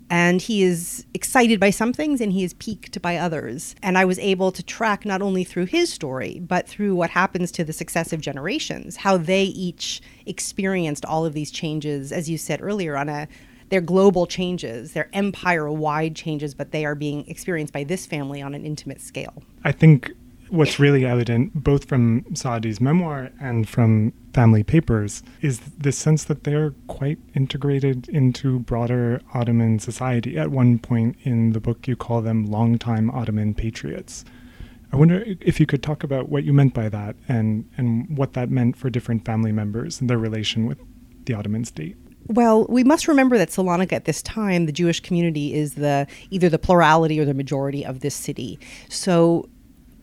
And 0.08 0.40
he 0.40 0.62
is 0.62 1.08
excited 1.16 1.60
by 1.60 1.72
some 1.72 1.92
things 1.92 2.22
and 2.22 2.32
he 2.32 2.44
is 2.44 2.54
piqued 2.54 3.02
by 3.02 3.18
others. 3.18 3.76
And 3.82 3.98
I 3.98 4.06
was 4.06 4.20
able 4.20 4.52
to 4.52 4.62
track 4.62 5.04
not 5.04 5.24
only 5.24 5.46
through 5.46 5.66
his 5.66 5.92
story, 5.92 6.40
but 6.40 6.68
through 6.68 6.94
what 6.94 7.10
happens 7.10 7.52
to 7.54 7.64
the 7.64 7.74
successive 7.74 8.22
generations, 8.22 8.98
how 8.98 9.18
they 9.18 9.46
each 9.46 10.00
experienced 10.28 11.06
all 11.06 11.26
of 11.26 11.34
these 11.34 11.50
changes, 11.50 12.12
as 12.12 12.30
you 12.30 12.38
said 12.38 12.62
earlier, 12.62 12.96
on 12.96 13.10
a 13.10 13.28
they're 13.70 13.82
global 13.82 14.26
changes, 14.26 14.94
they're 14.94 15.10
empire 15.14 15.70
wide 15.72 16.16
changes, 16.16 16.54
but 16.54 16.72
they 16.72 16.86
are 16.86 16.96
being 16.96 17.28
experienced 17.28 17.74
by 17.74 17.84
this 17.84 18.06
family 18.06 18.42
on 18.42 18.54
an 18.54 18.66
intimate 18.66 19.02
scale. 19.02 19.44
I 19.64 19.72
think 19.72 20.12
what's 20.50 20.80
really 20.80 21.06
evident, 21.06 21.64
both 21.64 21.86
from 21.86 22.22
Saadi's 22.34 22.80
memoir 22.80 23.32
and 23.40 23.68
from 23.68 24.14
family 24.34 24.64
papers, 24.64 25.24
is 25.42 25.60
this 25.78 25.98
sense 25.98 26.24
that 26.26 26.44
they're 26.44 26.72
quite 26.88 27.20
integrated 27.36 28.08
into 28.10 28.60
broader 28.60 29.22
Ottoman 29.34 29.80
society. 29.80 30.38
At 30.38 30.52
one 30.52 30.80
point 30.80 31.18
in 31.24 31.52
the 31.54 31.60
book, 31.60 31.88
you 31.88 31.96
call 31.96 32.22
them 32.22 32.46
longtime 32.46 33.10
Ottoman 33.12 33.54
patriots. 33.54 34.24
I 34.92 34.96
wonder 34.96 35.26
if 35.42 35.60
you 35.60 35.66
could 35.66 35.84
talk 35.84 36.04
about 36.04 36.30
what 36.30 36.46
you 36.46 36.54
meant 36.54 36.74
by 36.74 36.88
that 36.90 37.18
and, 37.28 37.70
and 37.76 38.18
what 38.18 38.34
that 38.34 38.50
meant 38.50 38.78
for 38.78 38.90
different 38.90 39.26
family 39.26 39.52
members 39.52 40.00
and 40.00 40.10
their 40.10 40.18
relation 40.18 40.66
with 40.66 40.80
the 41.26 41.34
Ottoman 41.34 41.66
state. 41.66 41.98
Well, 42.30 42.66
we 42.68 42.84
must 42.84 43.08
remember 43.08 43.38
that 43.38 43.50
Salonika 43.50 43.94
at 43.94 44.06
this 44.06 44.22
time, 44.22 44.66
the 44.66 44.72
Jewish 44.72 45.00
community 45.00 45.54
is 45.54 45.76
the 45.76 46.08
either 46.30 46.50
the 46.50 46.60
plurality 46.60 47.20
or 47.20 47.26
the 47.26 47.34
majority 47.34 47.86
of 47.86 48.02
this 48.02 48.16
city. 48.16 48.60
So 48.90 49.50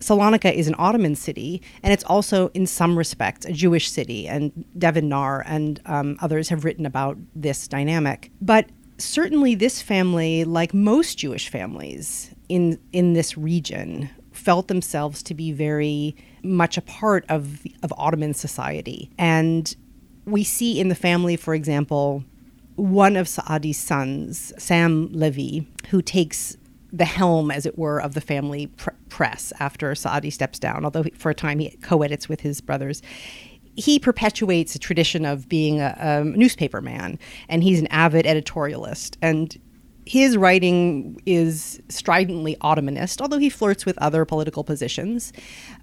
Salonika 0.01 0.53
is 0.53 0.69
an 0.69 0.75
Ottoman 0.79 1.15
city, 1.15 1.63
and 1.83 1.93
it's 1.93 2.05
also, 2.05 2.49
in 2.49 2.67
some 2.67 2.97
respects, 2.97 3.47
a 3.47 3.53
Jewish 3.53 3.91
city. 3.91 4.29
And 4.29 4.65
Devin 4.77 5.09
Naar 5.09 5.43
and 5.47 5.81
um, 5.87 6.17
others 6.21 6.49
have 6.49 6.65
written 6.65 6.85
about 6.87 7.17
this 7.35 7.67
dynamic. 7.69 8.31
But 8.41 8.67
certainly, 8.99 9.55
this 9.55 9.81
family, 9.81 10.45
like 10.45 10.75
most 10.75 11.19
Jewish 11.19 11.49
families 11.49 12.35
in 12.49 12.79
in 12.93 13.15
this 13.15 13.39
region, 13.39 14.11
felt 14.33 14.69
themselves 14.69 15.23
to 15.23 15.35
be 15.35 15.53
very 15.53 16.17
much 16.43 16.77
a 16.77 16.83
part 16.83 17.25
of 17.29 17.65
of 17.83 17.93
Ottoman 17.97 18.35
society. 18.35 19.11
And 19.19 19.75
we 20.27 20.45
see 20.45 20.81
in 20.81 20.89
the 20.89 20.95
family, 20.95 21.37
for 21.37 21.55
example, 21.55 22.25
one 22.77 23.17
of 23.17 23.27
Saadi's 23.29 23.79
sons, 23.79 24.53
Sam 24.59 25.13
Levy, 25.13 25.67
who 25.91 26.03
takes 26.03 26.57
the 26.93 27.05
helm, 27.05 27.51
as 27.51 27.67
it 27.67 27.79
were, 27.79 28.01
of 28.01 28.15
the 28.15 28.21
family 28.21 28.69
pr- 28.69 28.91
press 29.09 29.53
after 29.59 29.95
Saadi 29.95 30.31
steps 30.31 30.59
down, 30.59 30.85
although 30.85 31.05
for 31.17 31.31
a 31.31 31.35
time 31.35 31.59
he 31.59 31.71
co 31.83 32.03
edits 32.03 32.29
with 32.29 32.41
his 32.41 32.61
brothers. 32.61 33.03
He 33.77 33.99
perpetuates 33.99 34.77
a 34.77 34.79
tradition 34.79 35.25
of 35.25 35.49
being 35.49 35.81
a, 35.81 35.97
a 35.99 36.25
newspaper 36.25 36.81
man, 36.81 37.19
and 37.49 37.65
he's 37.65 37.81
an 37.81 37.89
avid 37.89 38.25
editorialist. 38.25 39.17
And 39.21 39.59
his 40.07 40.37
writing 40.37 41.21
is 41.27 41.81
stridently 41.89 42.57
Ottomanist, 42.61 43.21
although 43.21 43.39
he 43.39 43.51
flirts 43.51 43.87
with 43.87 43.99
other 43.99 44.25
political 44.25 44.63
positions. 44.63 45.33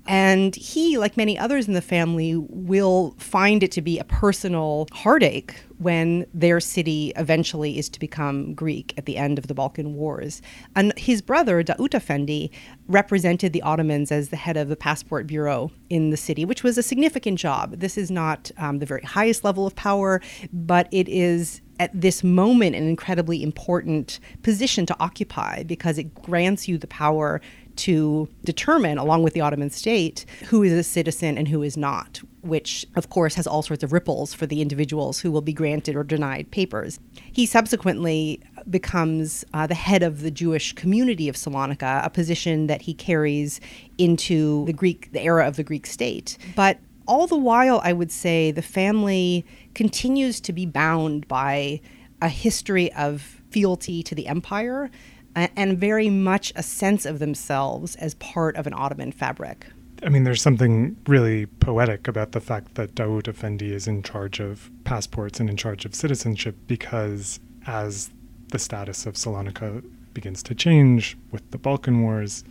And 0.07 0.55
he, 0.55 0.97
like 0.97 1.15
many 1.15 1.37
others 1.37 1.67
in 1.67 1.73
the 1.73 1.81
family, 1.81 2.35
will 2.35 3.15
find 3.17 3.63
it 3.63 3.71
to 3.73 3.81
be 3.81 3.99
a 3.99 4.03
personal 4.03 4.87
heartache 4.91 5.63
when 5.77 6.25
their 6.33 6.59
city 6.59 7.11
eventually 7.15 7.77
is 7.77 7.89
to 7.89 7.99
become 7.99 8.53
Greek 8.53 8.93
at 8.97 9.05
the 9.05 9.17
end 9.17 9.37
of 9.37 9.47
the 9.47 9.53
Balkan 9.53 9.95
Wars. 9.95 10.41
And 10.75 10.93
his 10.97 11.21
brother, 11.21 11.63
Daoud 11.63 11.95
Effendi, 11.95 12.51
represented 12.87 13.51
the 13.51 13.61
Ottomans 13.63 14.11
as 14.11 14.29
the 14.29 14.35
head 14.35 14.57
of 14.57 14.69
the 14.69 14.75
passport 14.75 15.25
bureau 15.27 15.71
in 15.89 16.09
the 16.11 16.17
city, 16.17 16.45
which 16.45 16.63
was 16.63 16.77
a 16.77 16.83
significant 16.83 17.39
job. 17.39 17.79
This 17.79 17.97
is 17.97 18.11
not 18.11 18.51
um, 18.57 18.79
the 18.79 18.85
very 18.85 19.03
highest 19.03 19.43
level 19.43 19.65
of 19.65 19.75
power, 19.75 20.21
but 20.53 20.87
it 20.91 21.09
is 21.09 21.61
at 21.79 21.99
this 21.99 22.23
moment 22.23 22.75
an 22.75 22.87
incredibly 22.87 23.41
important 23.41 24.19
position 24.43 24.85
to 24.85 24.95
occupy 24.99 25.63
because 25.63 25.97
it 25.97 26.13
grants 26.13 26.67
you 26.67 26.77
the 26.77 26.85
power 26.85 27.41
to 27.77 28.27
determine, 28.43 28.97
along 28.97 29.23
with 29.23 29.33
the 29.33 29.41
Ottoman 29.41 29.69
state, 29.69 30.25
who 30.47 30.63
is 30.63 30.73
a 30.73 30.83
citizen 30.83 31.37
and 31.37 31.47
who 31.47 31.63
is 31.63 31.77
not, 31.77 32.21
which, 32.41 32.85
of 32.95 33.09
course, 33.09 33.35
has 33.35 33.47
all 33.47 33.61
sorts 33.61 33.83
of 33.83 33.93
ripples 33.93 34.33
for 34.33 34.45
the 34.45 34.61
individuals 34.61 35.19
who 35.19 35.31
will 35.31 35.41
be 35.41 35.53
granted 35.53 35.95
or 35.95 36.03
denied 36.03 36.51
papers. 36.51 36.99
He 37.31 37.45
subsequently 37.45 38.41
becomes 38.69 39.43
uh, 39.53 39.67
the 39.67 39.75
head 39.75 40.03
of 40.03 40.21
the 40.21 40.31
Jewish 40.31 40.73
community 40.73 41.27
of 41.29 41.35
Salonika, 41.35 42.05
a 42.05 42.09
position 42.09 42.67
that 42.67 42.83
he 42.83 42.93
carries 42.93 43.59
into 43.97 44.65
the 44.65 44.73
Greek, 44.73 45.11
the 45.11 45.21
era 45.21 45.47
of 45.47 45.55
the 45.55 45.63
Greek 45.63 45.85
state. 45.85 46.37
But 46.55 46.79
all 47.07 47.27
the 47.27 47.37
while, 47.37 47.81
I 47.83 47.93
would 47.93 48.11
say 48.11 48.51
the 48.51 48.61
family 48.61 49.45
continues 49.73 50.39
to 50.41 50.53
be 50.53 50.65
bound 50.65 51.27
by 51.27 51.81
a 52.21 52.29
history 52.29 52.93
of 52.93 53.41
fealty 53.49 54.01
to 54.03 54.15
the 54.15 54.27
empire 54.27 54.89
and 55.35 55.77
very 55.77 56.09
much 56.09 56.51
a 56.55 56.63
sense 56.63 57.05
of 57.05 57.19
themselves 57.19 57.95
as 57.97 58.15
part 58.15 58.55
of 58.55 58.67
an 58.67 58.73
Ottoman 58.73 59.11
fabric. 59.11 59.67
I 60.03 60.09
mean, 60.09 60.23
there's 60.23 60.41
something 60.41 60.97
really 61.05 61.45
poetic 61.45 62.07
about 62.07 62.31
the 62.31 62.41
fact 62.41 62.75
that 62.75 62.95
Daoud 62.95 63.27
Effendi 63.27 63.71
is 63.71 63.87
in 63.87 64.01
charge 64.01 64.39
of 64.39 64.71
passports 64.83 65.39
and 65.39 65.49
in 65.49 65.57
charge 65.57 65.85
of 65.85 65.93
citizenship 65.93 66.55
because 66.67 67.39
as 67.67 68.09
the 68.51 68.57
status 68.57 69.05
of 69.05 69.13
Salonika 69.13 69.83
begins 70.13 70.41
to 70.43 70.55
change 70.55 71.17
with 71.31 71.49
the 71.51 71.57
Balkan 71.57 72.01
Wars, 72.01 72.43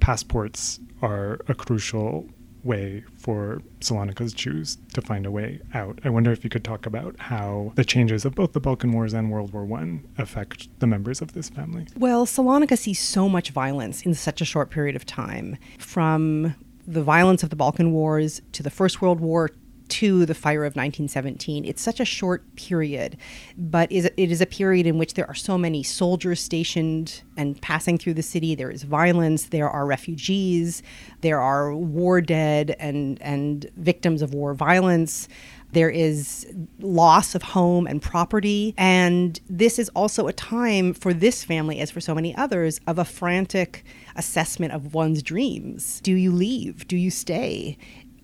passports 0.00 0.78
are 1.02 1.40
a 1.48 1.54
crucial 1.54 2.28
way 2.64 3.04
for 3.16 3.60
Salonika's 3.80 4.32
Jews 4.32 4.78
to 4.94 5.02
find 5.02 5.26
a 5.26 5.30
way 5.30 5.60
out. 5.74 5.98
I 6.04 6.10
wonder 6.10 6.32
if 6.32 6.44
you 6.44 6.50
could 6.50 6.64
talk 6.64 6.86
about 6.86 7.16
how 7.18 7.72
the 7.74 7.84
changes 7.84 8.24
of 8.24 8.34
both 8.34 8.52
the 8.52 8.60
Balkan 8.60 8.92
Wars 8.92 9.12
and 9.12 9.30
World 9.30 9.52
War 9.52 9.64
One 9.64 10.06
affect 10.18 10.68
the 10.80 10.86
members 10.86 11.20
of 11.20 11.32
this 11.32 11.48
family. 11.48 11.86
Well, 11.96 12.26
Salonika 12.26 12.78
sees 12.78 13.00
so 13.00 13.28
much 13.28 13.50
violence 13.50 14.02
in 14.02 14.14
such 14.14 14.40
a 14.40 14.44
short 14.44 14.70
period 14.70 14.96
of 14.96 15.06
time, 15.06 15.56
from 15.78 16.54
the 16.86 17.02
violence 17.02 17.42
of 17.42 17.50
the 17.50 17.56
Balkan 17.56 17.92
Wars 17.92 18.42
to 18.52 18.62
the 18.62 18.70
First 18.70 19.00
World 19.00 19.20
War 19.20 19.50
to 19.92 20.24
the 20.24 20.34
fire 20.34 20.64
of 20.64 20.70
1917. 20.70 21.66
It's 21.66 21.82
such 21.82 22.00
a 22.00 22.04
short 22.06 22.56
period, 22.56 23.18
but 23.58 23.92
it 23.92 24.10
is 24.16 24.40
a 24.40 24.46
period 24.46 24.86
in 24.86 24.96
which 24.96 25.12
there 25.12 25.28
are 25.28 25.34
so 25.34 25.58
many 25.58 25.82
soldiers 25.82 26.40
stationed 26.40 27.20
and 27.36 27.60
passing 27.60 27.98
through 27.98 28.14
the 28.14 28.22
city. 28.22 28.54
There 28.54 28.70
is 28.70 28.84
violence, 28.84 29.46
there 29.46 29.68
are 29.68 29.84
refugees, 29.84 30.82
there 31.20 31.40
are 31.40 31.74
war 31.74 32.22
dead 32.22 32.74
and, 32.78 33.20
and 33.20 33.70
victims 33.76 34.22
of 34.22 34.32
war 34.32 34.54
violence. 34.54 35.28
There 35.72 35.90
is 35.90 36.46
loss 36.80 37.34
of 37.34 37.42
home 37.42 37.86
and 37.86 38.00
property. 38.00 38.74
And 38.76 39.40
this 39.48 39.78
is 39.78 39.88
also 39.90 40.26
a 40.26 40.32
time 40.32 40.92
for 40.94 41.14
this 41.14 41.44
family, 41.44 41.80
as 41.80 41.90
for 41.90 42.00
so 42.00 42.14
many 42.14 42.34
others, 42.36 42.80
of 42.86 42.98
a 42.98 43.04
frantic 43.04 43.84
assessment 44.16 44.72
of 44.72 44.94
one's 44.94 45.22
dreams. 45.22 46.00
Do 46.02 46.12
you 46.12 46.30
leave? 46.30 46.86
Do 46.88 46.96
you 46.96 47.10
stay? 47.10 47.78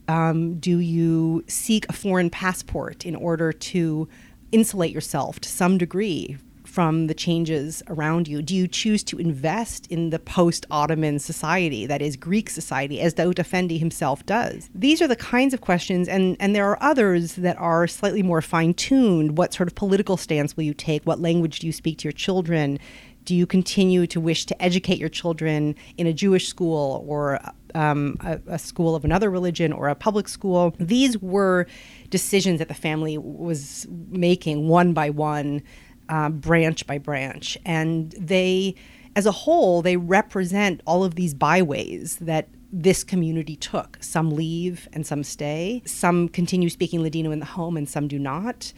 Um, 0.09 0.59
do 0.59 0.79
you 0.79 1.45
seek 1.47 1.87
a 1.88 1.93
foreign 1.93 2.31
passport 2.31 3.05
in 3.05 3.15
order 3.15 3.53
to 3.53 4.09
insulate 4.50 4.93
yourself 4.93 5.38
to 5.41 5.49
some 5.49 5.77
degree 5.77 6.38
from 6.65 7.07
the 7.07 7.15
changes 7.15 7.83
around 7.88 8.29
you? 8.29 8.41
Do 8.41 8.55
you 8.55 8.69
choose 8.69 9.03
to 9.05 9.19
invest 9.19 9.87
in 9.88 10.11
the 10.11 10.19
post 10.19 10.65
Ottoman 10.71 11.19
society, 11.19 11.87
that 11.87 12.00
is 12.00 12.17
Greek 12.17 12.49
society, 12.49 13.00
as 13.00 13.15
Daoud 13.15 13.38
Effendi 13.38 13.79
himself 13.79 14.25
does? 14.27 14.71
These 14.75 15.03
are 15.03 15.09
the 15.09 15.17
kinds 15.17 15.53
of 15.53 15.61
questions, 15.61 16.09
and, 16.09 16.37
and 16.38 16.55
there 16.55 16.69
are 16.69 16.83
others 16.83 17.35
that 17.37 17.59
are 17.59 17.87
slightly 17.87 18.23
more 18.23 18.43
fine 18.43 18.75
tuned. 18.75 19.37
What 19.37 19.53
sort 19.53 19.69
of 19.69 19.75
political 19.75 20.17
stance 20.17 20.57
will 20.57 20.65
you 20.65 20.75
take? 20.75 21.03
What 21.05 21.21
language 21.21 21.59
do 21.59 21.67
you 21.67 21.73
speak 21.73 21.99
to 21.99 22.05
your 22.05 22.12
children? 22.12 22.79
Do 23.28 23.37
you 23.37 23.47
continue 23.47 24.06
to 24.06 24.23
wish 24.23 24.47
to 24.47 24.62
educate 24.62 24.97
your 24.97 25.11
children 25.11 25.75
in 25.99 26.06
a 26.06 26.14
Jewish 26.14 26.49
school 26.49 27.04
or 27.06 27.38
um, 27.75 28.16
a, 28.20 28.40
a, 28.47 28.58
school 28.58 28.97
of 28.97 29.04
another 29.04 29.28
religion 29.28 29.70
or 29.70 29.90
a 29.90 29.94
public 29.94 30.28
school? 30.28 30.75
These 30.80 31.18
were 31.18 31.66
decisions 32.08 32.58
that 32.58 32.68
the 32.68 32.75
family 32.75 33.18
was 33.18 33.87
making 34.08 34.66
one 34.66 34.94
by 34.94 35.11
one, 35.11 35.62
uh, 36.08 36.30
branch 36.30 36.87
by 36.87 36.97
branch. 36.97 37.58
And 37.66 38.12
they, 38.12 38.75
as 39.14 39.26
a 39.26 39.32
whole, 39.32 39.82
they 39.82 39.99
represent 39.99 40.80
all 40.87 41.04
of 41.04 41.14
these 41.16 41.35
byways 41.35 42.16
that 42.23 42.49
this 42.73 43.04
community 43.04 43.56
took. 43.56 43.99
Some 44.00 44.30
leave 44.30 44.88
and 44.94 45.06
some 45.06 45.23
stay. 45.23 45.82
Some 45.85 46.30
continue 46.30 46.70
speaking 46.70 47.02
Ladino 47.02 47.30
in 47.30 47.40
the 47.40 47.44
home 47.44 47.76
and 47.76 47.87
some 47.87 48.08
do 48.08 48.18
not. 48.18 48.73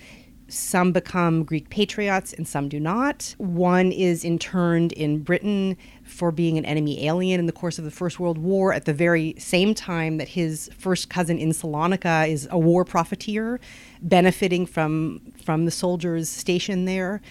Some 0.50 0.90
become 0.90 1.44
Greek 1.44 1.70
patriots 1.70 2.32
and 2.32 2.46
some 2.46 2.68
do 2.68 2.80
not. 2.80 3.34
One 3.38 3.92
is 3.92 4.24
interned 4.24 4.92
in 4.92 5.22
Britain 5.22 5.76
for 6.02 6.32
being 6.32 6.58
an 6.58 6.64
enemy 6.64 7.06
alien 7.06 7.38
in 7.38 7.46
the 7.46 7.52
course 7.52 7.78
of 7.78 7.84
the 7.84 7.90
First 7.90 8.18
World 8.18 8.36
War 8.36 8.72
at 8.72 8.84
the 8.84 8.92
very 8.92 9.34
same 9.38 9.74
time 9.74 10.18
that 10.18 10.28
his 10.28 10.68
first 10.76 11.08
cousin 11.08 11.38
in 11.38 11.50
Salonika 11.50 12.28
is 12.28 12.48
a 12.50 12.58
war 12.58 12.84
profiteer, 12.84 13.60
benefiting 14.02 14.66
from, 14.66 15.20
from 15.44 15.66
the 15.66 15.70
soldiers 15.70 16.28
stationed 16.28 16.88
there. 16.88 17.22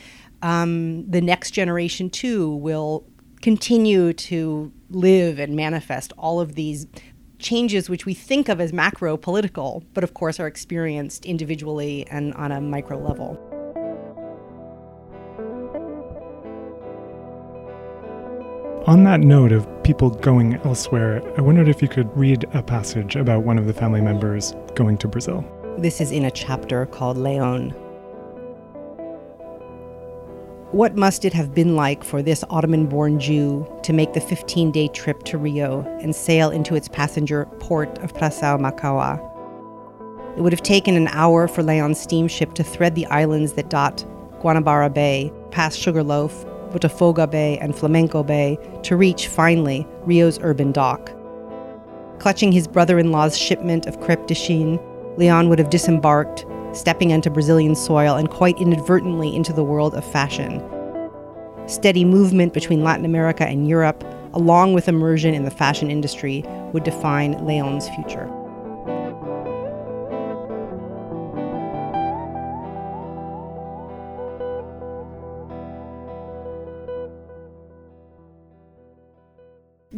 Um, 0.42 1.10
the 1.10 1.20
next 1.20 1.52
generation, 1.52 2.10
too, 2.10 2.56
will 2.56 3.06
continue 3.42 4.14
to 4.14 4.72
live 4.90 5.40
and 5.40 5.56
manifest 5.56 6.14
all 6.18 6.40
of 6.40 6.56
these 6.56 6.88
changes 7.40 7.90
which 7.90 8.06
we 8.06 8.14
think 8.14 8.50
of 8.50 8.62
as 8.62 8.72
macro 8.72 9.18
political, 9.18 9.84
but 9.94 10.04
of 10.04 10.14
course 10.14 10.40
are 10.40 10.48
experienced 10.48 11.26
individually 11.26 12.06
and 12.12 12.34
on 12.36 12.52
a 12.52 12.62
micro 12.62 12.98
level. 12.98 13.38
On 18.88 19.04
that 19.04 19.20
note 19.20 19.52
of 19.52 19.68
people 19.84 20.10
going 20.10 20.56
elsewhere, 20.66 21.22
I 21.38 21.42
wondered 21.42 21.68
if 21.70 21.82
you 21.82 21.88
could 21.88 22.16
read 22.18 22.46
a 22.54 22.64
passage 22.64 23.16
about 23.16 23.44
one 23.44 23.58
of 23.58 23.68
the 23.68 23.74
family 23.74 24.02
members 24.02 24.56
going 24.76 24.98
to 25.00 25.08
Brazil. 25.08 25.46
This 25.78 26.02
is 26.02 26.12
in 26.12 26.26
a 26.26 26.32
chapter 26.32 26.86
called 26.88 27.18
Leon, 27.18 27.74
what 30.72 30.96
must 30.96 31.26
it 31.26 31.34
have 31.34 31.56
been 31.56 31.76
like 31.76 32.04
for 32.04 32.22
this 32.22 32.44
Ottoman 32.52 32.86
born 32.86 33.20
Jew 33.20 33.68
to 33.82 33.92
make 33.92 34.14
the 34.14 34.22
15 34.22 34.72
day 34.72 34.88
trip 34.90 35.24
to 35.24 35.38
Rio 35.38 35.82
and 36.00 36.16
sail 36.16 36.52
into 36.52 36.76
its 36.76 36.88
passenger 36.88 37.46
port 37.60 37.98
of 38.00 38.14
Praça 38.14 38.60
Mauá? 38.60 39.18
It 40.38 40.42
would 40.42 40.54
have 40.54 40.62
taken 40.62 40.96
an 40.96 41.08
hour 41.08 41.48
for 41.48 41.64
Leon's 41.64 42.00
steamship 42.00 42.54
to 42.54 42.64
thread 42.64 42.94
the 42.94 43.08
islands 43.08 43.54
that 43.54 43.72
dot 43.72 44.06
Guanabara 44.42 44.94
Bay, 44.94 45.34
past 45.50 45.80
Sugarloaf, 45.80 46.46
Botafogo 46.72 47.30
Bay, 47.30 47.58
and 47.58 47.74
Flamengo 47.74 48.26
Bay 48.26 48.58
to 48.84 48.96
reach, 48.96 49.28
finally, 49.28 49.88
Rio's 50.04 50.38
urban 50.44 50.72
dock. 50.72 51.12
Clutching 52.20 52.52
his 52.52 52.68
brother 52.68 53.00
in 53.00 53.12
law's 53.12 53.36
shipment 53.36 53.88
of 53.88 54.00
crepe 54.02 54.28
de 54.28 54.36
chine, 54.36 54.80
Leon 55.18 55.50
would 55.50 55.58
have 55.58 55.72
disembarked 55.72 56.46
stepping 56.80 57.12
onto 57.12 57.30
Brazilian 57.30 57.76
soil 57.76 58.16
and 58.16 58.30
quite 58.30 58.58
inadvertently 58.58 59.36
into 59.36 59.52
the 59.52 59.64
world 59.64 59.94
of 59.94 60.10
fashion. 60.12 60.64
Steady 61.68 62.06
movement 62.06 62.54
between 62.54 62.84
Latin 62.84 63.06
America 63.06 63.46
and 63.46 63.68
Europe, 63.68 64.04
along 64.34 64.74
with 64.74 64.88
immersion 64.88 65.34
in 65.34 65.44
the 65.44 65.52
fashion 65.52 65.92
industry, 65.92 66.44
would 66.74 66.84
define 66.84 67.46
Leon's 67.46 67.90
future. 67.90 68.30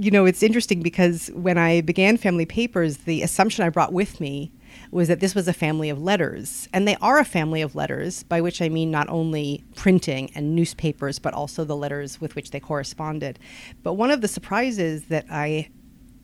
you 0.02 0.10
know, 0.10 0.26
it's 0.26 0.42
interesting 0.42 0.82
because 0.82 1.30
when 1.36 1.60
I 1.60 1.82
began 1.82 2.18
Family 2.18 2.48
Papers, 2.48 2.98
the 2.98 3.22
assumption 3.22 3.64
I 3.64 3.70
brought 3.70 3.94
with 3.94 4.20
me 4.20 4.52
was 4.92 5.08
that 5.08 5.20
this 5.20 5.36
was 5.36 5.48
a 5.48 5.54
family 5.54 5.90
of 5.90 6.02
letters. 6.02 6.68
And 6.74 6.88
they 6.88 6.96
are 7.02 7.20
a 7.20 7.26
family 7.26 7.62
of 7.62 7.76
letters, 7.76 8.24
by 8.24 8.42
which 8.42 8.62
I 8.62 8.70
mean 8.70 8.92
not 8.92 9.10
only 9.10 9.64
printing 9.76 10.32
and 10.36 10.56
newspapers, 10.56 11.20
but 11.20 11.34
also 11.34 11.64
the 11.64 11.76
letters 11.76 12.20
with 12.20 12.36
which 12.36 12.52
they 12.52 12.60
corresponded. 12.60 13.40
But 13.84 13.94
one 13.94 14.12
of 14.12 14.22
the 14.22 14.28
surprises 14.28 15.06
that 15.06 15.26
I 15.30 15.70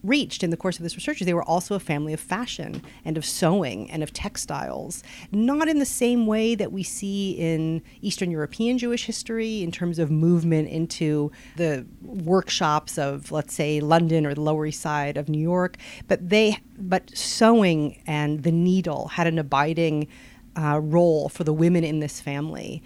reached 0.03 0.43
in 0.43 0.49
the 0.49 0.57
course 0.57 0.77
of 0.77 0.83
this 0.83 0.95
research 0.95 1.21
is 1.21 1.25
they 1.25 1.33
were 1.33 1.43
also 1.43 1.75
a 1.75 1.79
family 1.79 2.13
of 2.13 2.19
fashion 2.19 2.81
and 3.03 3.17
of 3.17 3.25
sewing 3.25 3.89
and 3.91 4.03
of 4.03 4.13
textiles, 4.13 5.03
not 5.31 5.67
in 5.67 5.79
the 5.79 5.85
same 5.85 6.25
way 6.25 6.55
that 6.55 6.71
we 6.71 6.83
see 6.83 7.31
in 7.31 7.81
Eastern 8.01 8.31
European 8.31 8.77
Jewish 8.77 9.05
history 9.05 9.63
in 9.63 9.71
terms 9.71 9.99
of 9.99 10.11
movement 10.11 10.69
into 10.69 11.31
the 11.55 11.85
workshops 12.01 12.97
of, 12.97 13.31
let's 13.31 13.53
say, 13.53 13.79
London 13.79 14.25
or 14.25 14.33
the 14.33 14.41
Lower 14.41 14.65
East 14.65 14.81
Side 14.81 15.17
of 15.17 15.29
New 15.29 15.41
York, 15.41 15.77
but 16.07 16.29
they 16.29 16.57
but 16.79 17.15
sewing 17.17 18.01
and 18.05 18.43
the 18.43 18.51
needle 18.51 19.07
had 19.09 19.25
an 19.25 19.39
abiding 19.39 20.07
uh, 20.55 20.79
role 20.79 21.29
for 21.29 21.43
the 21.43 21.53
women 21.53 21.83
in 21.83 21.99
this 21.99 22.21
family 22.21 22.83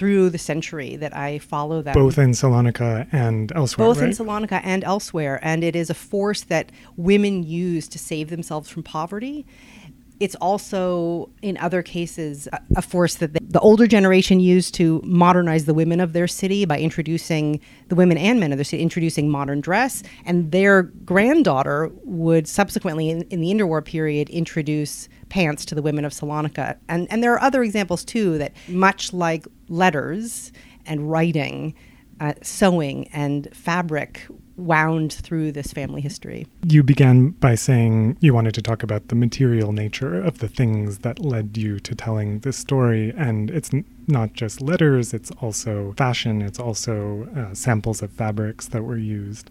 through 0.00 0.30
the 0.30 0.38
century 0.38 0.96
that 0.96 1.14
I 1.14 1.40
follow 1.40 1.82
them. 1.82 1.92
Both 1.92 2.16
in 2.16 2.30
Salonika 2.30 3.06
and 3.12 3.52
elsewhere. 3.54 3.86
Both 3.86 3.98
right? 3.98 4.06
in 4.06 4.12
Salonika 4.12 4.58
and 4.64 4.82
elsewhere. 4.82 5.38
And 5.42 5.62
it 5.62 5.76
is 5.76 5.90
a 5.90 5.94
force 5.94 6.40
that 6.44 6.72
women 6.96 7.42
use 7.42 7.86
to 7.88 7.98
save 7.98 8.30
themselves 8.30 8.70
from 8.70 8.82
poverty. 8.82 9.44
It's 10.18 10.34
also, 10.36 11.28
in 11.42 11.58
other 11.58 11.82
cases, 11.82 12.48
a, 12.50 12.62
a 12.76 12.82
force 12.82 13.16
that 13.16 13.34
the, 13.34 13.40
the 13.42 13.60
older 13.60 13.86
generation 13.86 14.40
used 14.40 14.72
to 14.76 15.02
modernize 15.04 15.66
the 15.66 15.74
women 15.74 16.00
of 16.00 16.14
their 16.14 16.26
city 16.26 16.64
by 16.64 16.78
introducing 16.78 17.60
the 17.88 17.94
women 17.94 18.16
and 18.16 18.40
men 18.40 18.52
of 18.52 18.56
their 18.56 18.64
city, 18.64 18.82
introducing 18.82 19.28
modern 19.28 19.60
dress. 19.60 20.02
And 20.24 20.50
their 20.50 20.84
granddaughter 20.84 21.90
would 22.04 22.48
subsequently, 22.48 23.10
in, 23.10 23.20
in 23.24 23.42
the 23.42 23.52
interwar 23.52 23.84
period, 23.84 24.30
introduce 24.30 25.10
pants 25.30 25.64
to 25.64 25.74
the 25.74 25.82
women 25.82 26.04
of 26.04 26.12
Salonika. 26.12 26.76
And, 26.88 27.06
and 27.10 27.22
there 27.22 27.32
are 27.32 27.40
other 27.40 27.62
examples 27.62 28.04
too 28.04 28.36
that, 28.38 28.52
much 28.68 29.12
like 29.12 29.46
letters 29.68 30.52
and 30.84 31.10
writing, 31.10 31.74
uh, 32.20 32.34
sewing 32.42 33.08
and 33.08 33.48
fabric 33.54 34.26
wound 34.56 35.14
through 35.14 35.52
this 35.52 35.72
family 35.72 36.02
history. 36.02 36.46
You 36.66 36.82
began 36.82 37.30
by 37.30 37.54
saying 37.54 38.18
you 38.20 38.34
wanted 38.34 38.54
to 38.56 38.62
talk 38.62 38.82
about 38.82 39.08
the 39.08 39.14
material 39.14 39.72
nature 39.72 40.22
of 40.22 40.38
the 40.38 40.48
things 40.48 40.98
that 40.98 41.18
led 41.18 41.56
you 41.56 41.80
to 41.80 41.94
telling 41.94 42.40
this 42.40 42.58
story. 42.58 43.14
And 43.16 43.50
it's 43.50 43.72
n- 43.72 43.86
not 44.06 44.34
just 44.34 44.60
letters, 44.60 45.14
it's 45.14 45.30
also 45.40 45.94
fashion, 45.96 46.42
it's 46.42 46.60
also 46.60 47.26
uh, 47.34 47.54
samples 47.54 48.02
of 48.02 48.10
fabrics 48.10 48.68
that 48.68 48.82
were 48.82 48.98
used. 48.98 49.48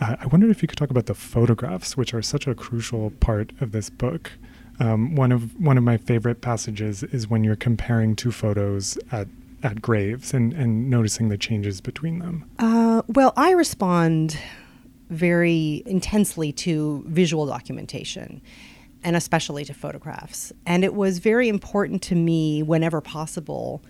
Uh, 0.00 0.16
I 0.20 0.26
wondered 0.26 0.50
if 0.50 0.62
you 0.62 0.68
could 0.68 0.78
talk 0.78 0.90
about 0.90 1.06
the 1.06 1.14
photographs, 1.14 1.96
which 1.96 2.14
are 2.14 2.22
such 2.22 2.46
a 2.46 2.54
crucial 2.54 3.10
part 3.10 3.52
of 3.60 3.72
this 3.72 3.90
book. 3.90 4.32
Um, 4.80 5.14
one 5.14 5.32
of 5.32 5.58
one 5.60 5.78
of 5.78 5.84
my 5.84 5.96
favorite 5.96 6.40
passages 6.40 7.02
is 7.02 7.28
when 7.28 7.44
you're 7.44 7.56
comparing 7.56 8.16
two 8.16 8.32
photos 8.32 8.98
at 9.10 9.28
at 9.62 9.80
graves 9.80 10.34
and, 10.34 10.52
and 10.52 10.90
noticing 10.90 11.28
the 11.28 11.38
changes 11.38 11.80
between 11.80 12.18
them? 12.18 12.48
Uh, 12.58 13.02
well, 13.06 13.32
I 13.36 13.52
respond 13.52 14.38
very 15.08 15.82
intensely 15.86 16.52
to 16.52 17.04
visual 17.06 17.46
documentation 17.46 18.40
and 19.04 19.16
especially 19.16 19.64
to 19.64 19.74
photographs. 19.74 20.52
And 20.66 20.84
it 20.84 20.94
was 20.94 21.18
very 21.18 21.48
important 21.48 22.02
to 22.02 22.14
me, 22.14 22.62
whenever 22.62 23.00
possible, 23.00 23.82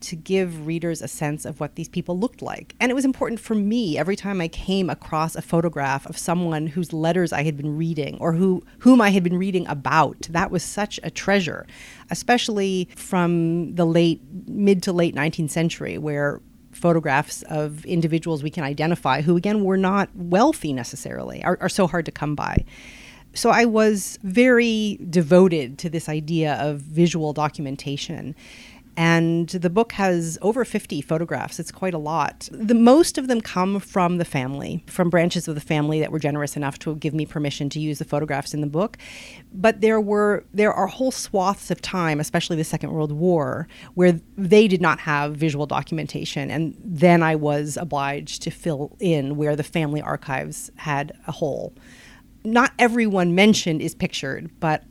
to 0.00 0.16
give 0.16 0.66
readers 0.66 1.02
a 1.02 1.08
sense 1.08 1.44
of 1.44 1.60
what 1.60 1.74
these 1.74 1.88
people 1.88 2.18
looked 2.18 2.42
like. 2.42 2.74
And 2.80 2.90
it 2.90 2.94
was 2.94 3.04
important 3.04 3.40
for 3.40 3.54
me 3.54 3.98
every 3.98 4.16
time 4.16 4.40
I 4.40 4.48
came 4.48 4.88
across 4.90 5.34
a 5.36 5.42
photograph 5.42 6.06
of 6.06 6.16
someone 6.16 6.66
whose 6.66 6.92
letters 6.92 7.32
I 7.32 7.42
had 7.42 7.56
been 7.56 7.76
reading 7.76 8.16
or 8.18 8.32
who 8.32 8.64
whom 8.80 9.00
I 9.00 9.10
had 9.10 9.22
been 9.22 9.38
reading 9.38 9.66
about. 9.66 10.28
That 10.30 10.50
was 10.50 10.62
such 10.62 10.98
a 11.02 11.10
treasure, 11.10 11.66
especially 12.10 12.88
from 12.96 13.74
the 13.74 13.84
late 13.84 14.20
mid 14.46 14.82
to 14.84 14.92
late 14.92 15.14
19th 15.14 15.50
century 15.50 15.98
where 15.98 16.40
photographs 16.72 17.42
of 17.42 17.84
individuals 17.84 18.42
we 18.42 18.50
can 18.50 18.64
identify 18.64 19.22
who 19.22 19.36
again 19.36 19.64
were 19.64 19.76
not 19.76 20.08
wealthy 20.14 20.72
necessarily 20.72 21.42
are, 21.42 21.58
are 21.60 21.68
so 21.68 21.86
hard 21.86 22.06
to 22.06 22.12
come 22.12 22.36
by 22.36 22.64
so 23.34 23.50
I 23.50 23.64
was 23.64 24.18
very 24.22 24.98
devoted 25.08 25.78
to 25.78 25.90
this 25.90 26.08
idea 26.08 26.54
of 26.54 26.80
visual 26.80 27.32
documentation. 27.32 28.34
And 29.00 29.48
the 29.48 29.70
book 29.70 29.92
has 29.92 30.36
over 30.42 30.62
50 30.62 31.00
photographs. 31.00 31.58
It's 31.58 31.72
quite 31.72 31.94
a 31.94 31.98
lot. 31.98 32.50
The 32.52 32.74
most 32.74 33.16
of 33.16 33.28
them 33.28 33.40
come 33.40 33.80
from 33.80 34.18
the 34.18 34.26
family, 34.26 34.84
from 34.88 35.08
branches 35.08 35.48
of 35.48 35.54
the 35.54 35.60
family 35.62 36.00
that 36.00 36.12
were 36.12 36.18
generous 36.18 36.54
enough 36.54 36.78
to 36.80 36.94
give 36.96 37.14
me 37.14 37.24
permission 37.24 37.70
to 37.70 37.80
use 37.80 37.98
the 37.98 38.04
photographs 38.04 38.52
in 38.52 38.60
the 38.60 38.66
book. 38.66 38.98
But 39.54 39.80
there 39.80 40.02
were 40.02 40.44
there 40.52 40.74
are 40.74 40.86
whole 40.86 41.12
swaths 41.12 41.70
of 41.70 41.80
time, 41.80 42.20
especially 42.20 42.56
the 42.56 42.64
Second 42.64 42.92
World 42.92 43.12
War, 43.12 43.68
where 43.94 44.20
they 44.36 44.68
did 44.68 44.82
not 44.82 44.98
have 45.00 45.34
visual 45.34 45.64
documentation, 45.64 46.50
and 46.50 46.76
then 46.84 47.22
I 47.22 47.36
was 47.36 47.78
obliged 47.78 48.42
to 48.42 48.50
fill 48.50 48.98
in 49.00 49.36
where 49.36 49.56
the 49.56 49.62
family 49.62 50.02
archives 50.02 50.70
had 50.76 51.12
a 51.26 51.32
hole 51.32 51.72
not 52.44 52.72
everyone 52.78 53.34
mentioned 53.34 53.82
is 53.82 53.94
pictured, 53.94 54.50
but 54.60 54.84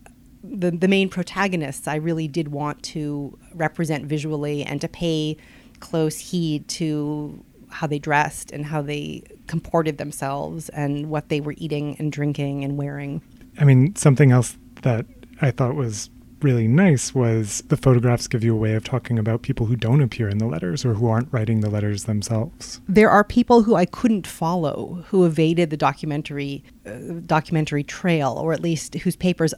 the, 0.43 0.71
the 0.71 0.87
main 0.87 1.09
protagonists 1.09 1.87
I 1.87 1.95
really 1.95 2.27
did 2.27 2.49
want 2.49 2.81
to 2.83 3.37
represent 3.53 4.05
visually 4.05 4.63
and 4.63 4.79
to 4.81 4.87
pay 4.87 5.37
close 5.79 6.17
heed 6.17 6.67
to 6.67 7.43
how 7.69 7.87
they 7.87 7.99
dressed 7.99 8.51
and 8.51 8.65
how 8.65 8.81
they 8.81 9.23
comported 9.47 9.97
themselves 9.97 10.69
and 10.69 11.09
what 11.09 11.29
they 11.29 11.39
were 11.39 11.55
eating 11.57 11.95
and 11.99 12.11
drinking 12.11 12.63
and 12.63 12.77
wearing. 12.77 13.21
I 13.59 13.63
mean, 13.63 13.95
something 13.95 14.31
else 14.31 14.57
that 14.81 15.05
I 15.41 15.51
thought 15.51 15.75
was 15.75 16.09
really 16.41 16.67
nice 16.67 17.13
was 17.13 17.61
the 17.67 17.77
photographs 17.77 18.27
give 18.27 18.43
you 18.43 18.53
a 18.53 18.57
way 18.57 18.73
of 18.73 18.83
talking 18.83 19.19
about 19.19 19.41
people 19.41 19.65
who 19.65 19.75
don't 19.75 20.01
appear 20.01 20.29
in 20.29 20.37
the 20.37 20.45
letters 20.45 20.85
or 20.85 20.93
who 20.93 21.07
aren't 21.07 21.31
writing 21.31 21.59
the 21.59 21.69
letters 21.69 22.05
themselves. 22.05 22.81
There 22.87 23.09
are 23.09 23.23
people 23.23 23.63
who 23.63 23.75
I 23.75 23.85
couldn't 23.85 24.25
follow 24.25 25.03
who 25.07 25.25
evaded 25.25 25.69
the 25.69 25.77
documentary 25.77 26.63
uh, 26.85 26.91
documentary 27.25 27.83
trail 27.83 28.33
or 28.41 28.53
at 28.53 28.61
least 28.61 28.95
whose 28.95 29.15
papers 29.15 29.53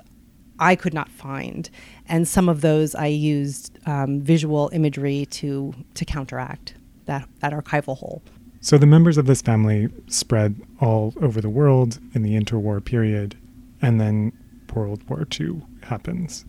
I 0.62 0.76
could 0.76 0.93
not 0.93 1.10
find, 1.10 1.69
and 2.08 2.28
some 2.28 2.47
of 2.47 2.62
those 2.62 2.93
I 2.95 3.08
used 3.08 3.80
um, 3.88 4.21
visual 4.21 4.69
imagery 4.71 5.26
to 5.32 5.74
to 5.95 6.06
counteract 6.06 6.76
that 7.06 7.28
that 7.39 7.52
archival 7.52 7.97
hole. 7.97 8.21
So 8.62 8.78
the 8.78 8.86
members 8.86 9.17
of 9.17 9.26
this 9.26 9.41
family 9.41 9.89
spread 10.08 10.62
all 10.80 11.15
over 11.19 11.41
the 11.41 11.50
world 11.50 12.00
in 12.13 12.21
the 12.21 12.39
interwar 12.39 12.84
period, 12.86 13.36
and 13.82 14.00
then 14.00 14.32
World 14.74 15.02
War 15.10 15.28
II 15.39 15.63
happens. 15.84 16.45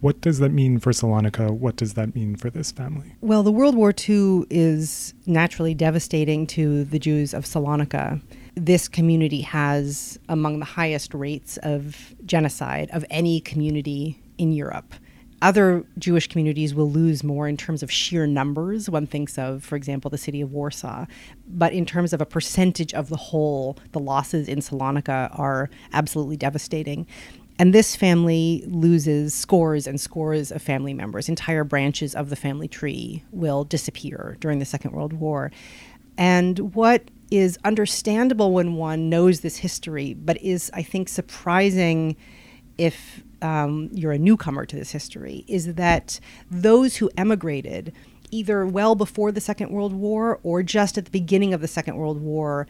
What 0.00 0.20
does 0.20 0.38
that 0.38 0.50
mean 0.50 0.78
for 0.78 0.92
Salonika? 0.92 1.50
What 1.50 1.74
does 1.74 1.94
that 1.94 2.14
mean 2.14 2.36
for 2.36 2.50
this 2.50 2.70
family? 2.70 3.16
Well, 3.20 3.42
the 3.42 3.50
World 3.50 3.74
War 3.74 3.92
II 3.92 4.44
is 4.48 5.12
naturally 5.26 5.74
devastating 5.74 6.46
to 6.48 6.84
the 6.84 7.00
Jews 7.00 7.34
of 7.34 7.44
Salonika. 7.44 8.22
This 8.58 8.88
community 8.88 9.42
has 9.42 10.18
among 10.28 10.58
the 10.58 10.64
highest 10.64 11.14
rates 11.14 11.58
of 11.58 12.14
genocide 12.24 12.90
of 12.92 13.04
any 13.08 13.40
community 13.40 14.20
in 14.36 14.52
Europe. 14.52 14.94
Other 15.40 15.84
Jewish 15.96 16.26
communities 16.26 16.74
will 16.74 16.90
lose 16.90 17.22
more 17.22 17.46
in 17.46 17.56
terms 17.56 17.84
of 17.84 17.92
sheer 17.92 18.26
numbers. 18.26 18.90
One 18.90 19.06
thinks 19.06 19.38
of, 19.38 19.62
for 19.62 19.76
example, 19.76 20.10
the 20.10 20.18
city 20.18 20.40
of 20.40 20.50
Warsaw. 20.50 21.06
But 21.46 21.72
in 21.72 21.86
terms 21.86 22.12
of 22.12 22.20
a 22.20 22.26
percentage 22.26 22.92
of 22.92 23.08
the 23.08 23.16
whole, 23.16 23.78
the 23.92 24.00
losses 24.00 24.48
in 24.48 24.58
Salonika 24.58 25.38
are 25.38 25.70
absolutely 25.92 26.36
devastating. 26.36 27.06
And 27.60 27.72
this 27.72 27.94
family 27.94 28.64
loses 28.66 29.34
scores 29.34 29.86
and 29.86 30.00
scores 30.00 30.50
of 30.50 30.60
family 30.60 30.94
members. 30.94 31.28
Entire 31.28 31.62
branches 31.62 32.16
of 32.16 32.28
the 32.28 32.36
family 32.36 32.66
tree 32.66 33.22
will 33.30 33.62
disappear 33.62 34.36
during 34.40 34.58
the 34.58 34.64
Second 34.64 34.90
World 34.90 35.12
War. 35.12 35.52
And 36.16 36.74
what 36.74 37.08
is 37.30 37.58
understandable 37.64 38.52
when 38.52 38.74
one 38.74 39.08
knows 39.08 39.40
this 39.40 39.56
history, 39.56 40.14
but 40.14 40.40
is, 40.42 40.70
I 40.74 40.82
think, 40.82 41.08
surprising 41.08 42.16
if 42.78 43.22
um, 43.42 43.90
you're 43.92 44.12
a 44.12 44.18
newcomer 44.18 44.64
to 44.64 44.76
this 44.76 44.90
history, 44.90 45.44
is 45.46 45.74
that 45.74 46.20
those 46.50 46.96
who 46.96 47.10
emigrated, 47.16 47.92
either 48.30 48.66
well 48.66 48.94
before 48.94 49.32
the 49.32 49.40
Second 49.40 49.70
World 49.70 49.92
War 49.92 50.40
or 50.42 50.62
just 50.62 50.96
at 50.96 51.04
the 51.04 51.10
beginning 51.10 51.52
of 51.52 51.60
the 51.60 51.68
Second 51.68 51.96
World 51.96 52.20
War, 52.20 52.66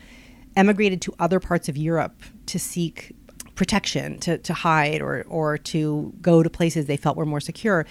emigrated 0.57 1.01
to 1.03 1.15
other 1.19 1.41
parts 1.41 1.69
of 1.69 1.77
Europe 1.77 2.23
to 2.47 2.59
seek 2.59 3.15
protection, 3.55 4.19
to, 4.21 4.39
to 4.39 4.55
hide 4.55 5.03
or, 5.03 5.25
or 5.29 5.59
to 5.59 6.13
go 6.21 6.43
to 6.43 6.51
places 6.51 6.87
they 6.87 6.97
felt 6.97 7.17
were 7.17 7.27
more 7.27 7.41
secure, 7.41 7.87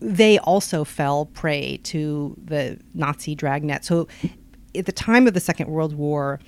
they 0.00 0.38
also 0.40 0.84
fell 0.84 1.26
prey 1.26 1.78
to 1.78 2.36
the 2.44 2.78
Nazi 2.94 3.34
dragnet. 3.34 3.84
So 3.84 4.08
at 4.74 4.86
the 4.86 4.92
time 4.92 5.26
of 5.26 5.34
the 5.34 5.40
Second 5.40 5.68
World 5.68 5.94
War, 5.94 6.40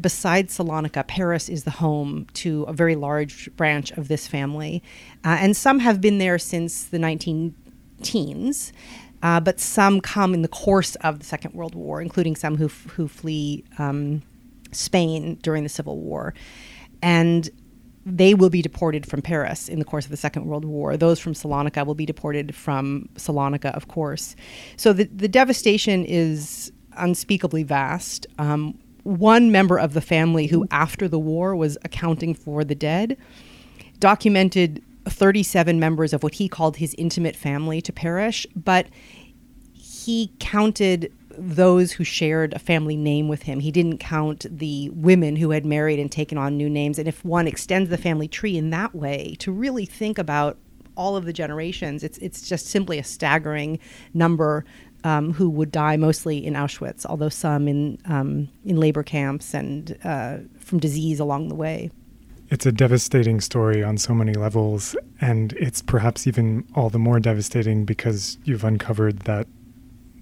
besides 0.00 0.56
Salonika, 0.56 1.06
Paris 1.06 1.48
is 1.48 1.64
the 1.64 1.70
home 1.70 2.26
to 2.34 2.64
a 2.64 2.72
very 2.72 2.96
large 2.96 3.54
branch 3.56 3.92
of 3.92 4.08
this 4.08 4.26
family. 4.26 4.82
Uh, 5.24 5.36
and 5.40 5.56
some 5.56 5.78
have 5.78 6.00
been 6.00 6.18
there 6.18 6.38
since 6.38 6.84
the 6.84 6.98
19 6.98 7.54
teens. 8.02 8.72
Uh, 9.22 9.40
but 9.40 9.58
some 9.58 10.00
come 10.02 10.34
in 10.34 10.42
the 10.42 10.48
course 10.48 10.96
of 10.96 11.18
the 11.18 11.24
Second 11.24 11.54
World 11.54 11.74
War, 11.74 12.02
including 12.02 12.36
some 12.36 12.56
who, 12.56 12.66
f- 12.66 12.86
who 12.94 13.08
flee 13.08 13.64
um, 13.78 14.22
Spain 14.70 15.38
during 15.42 15.62
the 15.62 15.68
Civil 15.70 15.96
War. 15.98 16.34
And 17.00 17.48
they 18.04 18.34
will 18.34 18.50
be 18.50 18.60
deported 18.60 19.06
from 19.06 19.22
Paris 19.22 19.68
in 19.68 19.78
the 19.78 19.84
course 19.84 20.04
of 20.04 20.10
the 20.10 20.18
Second 20.18 20.44
World 20.44 20.66
War. 20.66 20.98
Those 20.98 21.18
from 21.18 21.32
Salonika 21.32 21.86
will 21.86 21.94
be 21.94 22.04
deported 22.04 22.54
from 22.54 23.08
Salonika, 23.14 23.74
of 23.74 23.88
course. 23.88 24.36
So 24.76 24.92
the, 24.92 25.04
the 25.04 25.28
devastation 25.28 26.04
is 26.04 26.70
unspeakably 26.96 27.62
vast. 27.62 28.26
Um, 28.38 28.78
one 29.02 29.52
member 29.52 29.78
of 29.78 29.92
the 29.92 30.00
family 30.00 30.46
who, 30.46 30.66
after 30.70 31.08
the 31.08 31.18
war, 31.18 31.54
was 31.54 31.76
accounting 31.84 32.34
for 32.34 32.64
the 32.64 32.74
dead, 32.74 33.16
documented 33.98 34.82
37 35.06 35.78
members 35.78 36.12
of 36.12 36.22
what 36.22 36.34
he 36.34 36.48
called 36.48 36.78
his 36.78 36.94
intimate 36.96 37.36
family 37.36 37.80
to 37.82 37.92
perish, 37.92 38.46
but 38.56 38.86
he 39.74 40.32
counted 40.38 41.12
those 41.36 41.92
who 41.92 42.04
shared 42.04 42.52
a 42.54 42.58
family 42.58 42.96
name 42.96 43.28
with 43.28 43.42
him. 43.42 43.60
He 43.60 43.70
didn't 43.70 43.98
count 43.98 44.46
the 44.50 44.90
women 44.90 45.36
who 45.36 45.50
had 45.50 45.64
married 45.66 45.98
and 45.98 46.10
taken 46.10 46.38
on 46.38 46.56
new 46.56 46.70
names. 46.70 46.98
And 46.98 47.08
if 47.08 47.24
one 47.24 47.46
extends 47.46 47.90
the 47.90 47.98
family 47.98 48.28
tree 48.28 48.56
in 48.56 48.70
that 48.70 48.94
way, 48.94 49.36
to 49.40 49.52
really 49.52 49.84
think 49.84 50.18
about 50.18 50.58
all 50.96 51.16
of 51.16 51.24
the 51.24 51.32
generations, 51.32 52.04
it's 52.04 52.18
it's 52.18 52.48
just 52.48 52.66
simply 52.66 52.98
a 52.98 53.04
staggering 53.04 53.78
number 54.12 54.64
um, 55.04 55.32
who 55.32 55.48
would 55.50 55.70
die 55.70 55.96
mostly 55.96 56.44
in 56.44 56.54
Auschwitz, 56.54 57.06
although 57.06 57.28
some 57.28 57.68
in 57.68 57.98
um, 58.06 58.48
in 58.64 58.76
labor 58.76 59.02
camps 59.02 59.54
and 59.54 59.96
uh, 60.02 60.38
from 60.58 60.78
disease 60.80 61.20
along 61.20 61.48
the 61.48 61.54
way. 61.54 61.90
It's 62.50 62.66
a 62.66 62.72
devastating 62.72 63.40
story 63.40 63.82
on 63.82 63.96
so 63.98 64.14
many 64.14 64.34
levels, 64.34 64.96
and 65.20 65.52
it's 65.54 65.80
perhaps 65.82 66.26
even 66.26 66.66
all 66.74 66.90
the 66.90 66.98
more 66.98 67.20
devastating 67.20 67.84
because 67.84 68.38
you've 68.44 68.64
uncovered 68.64 69.20
that 69.20 69.46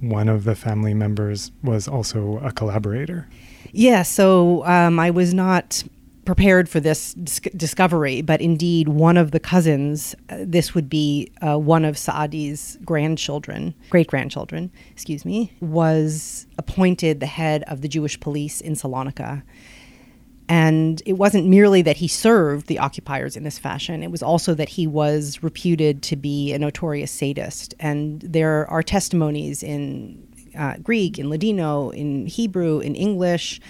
one 0.01 0.29
of 0.29 0.45
the 0.45 0.55
family 0.55 0.95
members 0.95 1.53
was 1.63 1.87
also 1.89 2.39
a 2.39 2.53
collaborator. 2.53 3.29
Yeah, 3.73 4.03
so 4.03 4.65
um, 4.67 4.99
I 4.99 5.11
was 5.11 5.33
not 5.33 5.83
prepared 6.25 6.69
for 6.69 6.81
this 6.81 7.15
dis- 7.15 7.41
discovery, 7.57 8.23
but 8.23 8.41
indeed, 8.41 8.89
one 8.89 9.17
of 9.17 9.33
the 9.33 9.41
cousins, 9.41 10.15
uh, 10.29 10.39
this 10.41 10.75
would 10.75 10.89
be 10.89 11.33
uh, 11.41 11.59
one 11.59 11.85
of 11.85 11.97
Saadi's 11.97 12.79
grandchildren, 12.85 13.75
great 13.91 14.07
grandchildren, 14.07 14.71
excuse 14.93 15.25
me, 15.25 15.53
was 15.61 16.47
appointed 16.59 17.21
the 17.21 17.27
head 17.27 17.65
of 17.67 17.81
the 17.81 17.89
Jewish 17.89 18.19
police 18.21 18.61
in 18.61 18.75
Salonika. 18.75 19.43
And 20.49 21.03
it 21.07 21.15
wasn't 21.15 21.47
merely 21.47 21.83
that 21.83 21.97
he 21.97 22.09
served 22.09 22.67
the 22.67 22.79
occupiers 22.79 23.37
in 23.37 23.43
this 23.43 23.59
fashion, 23.59 24.03
it 24.03 24.11
was 24.11 24.23
also 24.23 24.55
that 24.55 24.69
he 24.69 24.87
was 24.87 25.43
reputed 25.43 26.03
to 26.05 26.17
be 26.17 26.53
a 26.53 26.59
notorious 26.59 27.11
sadist. 27.11 27.75
And 27.81 28.21
there 28.21 28.69
are 28.69 28.83
testimonies 28.83 29.63
in 29.63 30.29
uh, 30.57 30.77
Greek, 30.83 31.19
in 31.19 31.31
Ladino, 31.31 31.91
in 31.91 32.27
Hebrew, 32.27 32.81
in 32.81 32.95
English, 32.95 33.61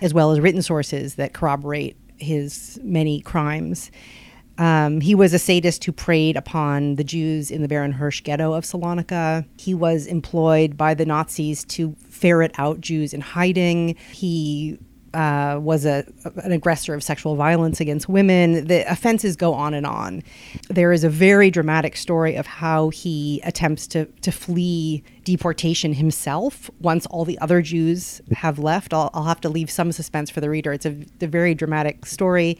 as 0.00 0.12
well 0.12 0.32
as 0.32 0.40
written 0.40 0.62
sources 0.62 1.14
that 1.14 1.32
corroborate 1.32 1.96
his 2.22 2.78
many 2.82 3.20
crimes. 3.20 3.90
Um, 4.58 5.00
he 5.00 5.14
was 5.14 5.32
a 5.32 5.38
sadist 5.38 5.84
who 5.84 5.92
preyed 5.92 6.36
upon 6.36 6.96
the 6.96 7.04
Jews 7.04 7.50
in 7.50 7.62
the 7.62 7.68
Baron 7.68 7.92
Hirsch 7.92 8.22
ghetto 8.22 8.52
of 8.52 8.64
Salonika. 8.64 9.46
He 9.58 9.74
was 9.74 10.06
employed 10.06 10.76
by 10.76 10.94
the 10.94 11.06
Nazis 11.06 11.64
to 11.66 11.96
ferret 12.08 12.52
out 12.58 12.80
Jews 12.80 13.14
in 13.14 13.22
hiding. 13.22 13.96
He 14.12 14.78
uh, 15.14 15.58
was 15.60 15.84
a, 15.84 16.04
an 16.42 16.52
aggressor 16.52 16.94
of 16.94 17.02
sexual 17.02 17.36
violence 17.36 17.80
against 17.80 18.08
women. 18.08 18.66
The 18.66 18.90
offenses 18.90 19.36
go 19.36 19.52
on 19.54 19.74
and 19.74 19.86
on. 19.86 20.22
There 20.68 20.92
is 20.92 21.04
a 21.04 21.08
very 21.08 21.50
dramatic 21.50 21.96
story 21.96 22.36
of 22.36 22.46
how 22.46 22.88
he 22.90 23.40
attempts 23.44 23.86
to, 23.88 24.06
to 24.06 24.32
flee 24.32 25.04
deportation 25.24 25.92
himself 25.94 26.70
once 26.80 27.06
all 27.06 27.24
the 27.24 27.38
other 27.38 27.62
Jews 27.62 28.20
have 28.32 28.58
left. 28.58 28.92
I'll, 28.92 29.10
I'll 29.14 29.24
have 29.24 29.40
to 29.42 29.48
leave 29.48 29.70
some 29.70 29.92
suspense 29.92 30.30
for 30.30 30.40
the 30.40 30.50
reader. 30.50 30.72
It's 30.72 30.86
a, 30.86 30.96
a 31.20 31.26
very 31.26 31.54
dramatic 31.54 32.06
story. 32.06 32.58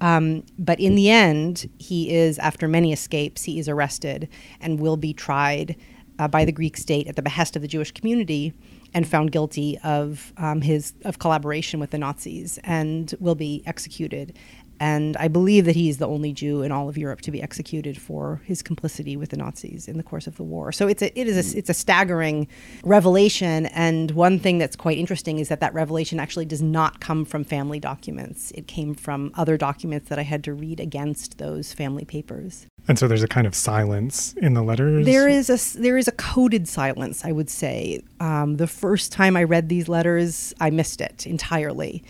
Um, 0.00 0.44
but 0.58 0.80
in 0.80 0.94
the 0.94 1.10
end, 1.10 1.70
he 1.78 2.14
is, 2.14 2.38
after 2.38 2.66
many 2.66 2.92
escapes, 2.92 3.44
he 3.44 3.58
is 3.58 3.68
arrested 3.68 4.28
and 4.60 4.80
will 4.80 4.96
be 4.96 5.12
tried 5.12 5.76
uh, 6.18 6.28
by 6.28 6.44
the 6.44 6.52
Greek 6.52 6.76
state 6.76 7.06
at 7.06 7.16
the 7.16 7.22
behest 7.22 7.56
of 7.56 7.62
the 7.62 7.68
Jewish 7.68 7.92
community 7.92 8.54
and 8.92 9.06
found 9.06 9.32
guilty 9.32 9.78
of 9.84 10.32
um, 10.36 10.60
his 10.60 10.92
of 11.04 11.18
collaboration 11.18 11.80
with 11.80 11.90
the 11.90 11.98
Nazis 11.98 12.58
and 12.64 13.14
will 13.20 13.34
be 13.34 13.62
executed. 13.66 14.36
And 14.80 15.14
I 15.18 15.28
believe 15.28 15.66
that 15.66 15.76
he 15.76 15.90
is 15.90 15.98
the 15.98 16.08
only 16.08 16.32
Jew 16.32 16.62
in 16.62 16.72
all 16.72 16.88
of 16.88 16.96
Europe 16.96 17.20
to 17.22 17.30
be 17.30 17.42
executed 17.42 18.00
for 18.00 18.40
his 18.46 18.62
complicity 18.62 19.14
with 19.14 19.28
the 19.28 19.36
Nazis 19.36 19.86
in 19.86 19.98
the 19.98 20.02
course 20.02 20.26
of 20.26 20.36
the 20.36 20.42
war. 20.42 20.72
So 20.72 20.88
it's 20.88 21.02
a 21.02 21.20
it 21.20 21.28
is 21.28 21.54
a, 21.54 21.58
it's 21.58 21.68
a 21.68 21.74
staggering 21.74 22.48
revelation. 22.82 23.66
And 23.66 24.10
one 24.12 24.38
thing 24.38 24.56
that's 24.56 24.76
quite 24.76 24.96
interesting 24.96 25.38
is 25.38 25.48
that 25.48 25.60
that 25.60 25.74
revelation 25.74 26.18
actually 26.18 26.46
does 26.46 26.62
not 26.62 27.00
come 27.00 27.26
from 27.26 27.44
family 27.44 27.78
documents. 27.78 28.52
It 28.52 28.66
came 28.66 28.94
from 28.94 29.32
other 29.34 29.58
documents 29.58 30.08
that 30.08 30.18
I 30.18 30.22
had 30.22 30.42
to 30.44 30.54
read 30.54 30.80
against 30.80 31.36
those 31.36 31.74
family 31.74 32.06
papers. 32.06 32.66
And 32.88 32.98
so 32.98 33.06
there's 33.06 33.22
a 33.22 33.28
kind 33.28 33.46
of 33.46 33.54
silence 33.54 34.32
in 34.38 34.54
the 34.54 34.62
letters. 34.62 35.04
There 35.04 35.28
is 35.28 35.50
a 35.50 35.78
there 35.78 35.98
is 35.98 36.08
a 36.08 36.12
coded 36.12 36.66
silence, 36.66 37.22
I 37.22 37.32
would 37.32 37.50
say. 37.50 38.00
Um, 38.18 38.56
the 38.56 38.66
first 38.66 39.12
time 39.12 39.36
I 39.36 39.44
read 39.44 39.68
these 39.68 39.88
letters, 39.88 40.54
I 40.58 40.70
missed 40.70 41.02
it 41.02 41.26
entirely. 41.26 42.02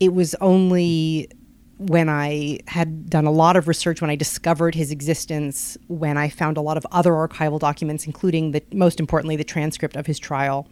It 0.00 0.14
was 0.14 0.34
only 0.36 1.28
when 1.78 2.08
I 2.08 2.60
had 2.66 3.10
done 3.10 3.26
a 3.26 3.30
lot 3.30 3.56
of 3.56 3.66
research, 3.66 4.00
when 4.00 4.10
I 4.10 4.16
discovered 4.16 4.74
his 4.74 4.90
existence, 4.90 5.76
when 5.88 6.16
I 6.16 6.28
found 6.28 6.56
a 6.56 6.60
lot 6.60 6.76
of 6.76 6.86
other 6.92 7.12
archival 7.12 7.58
documents, 7.58 8.06
including 8.06 8.52
the 8.52 8.62
most 8.72 9.00
importantly 9.00 9.36
the 9.36 9.44
transcript 9.44 9.96
of 9.96 10.06
his 10.06 10.18
trial, 10.18 10.68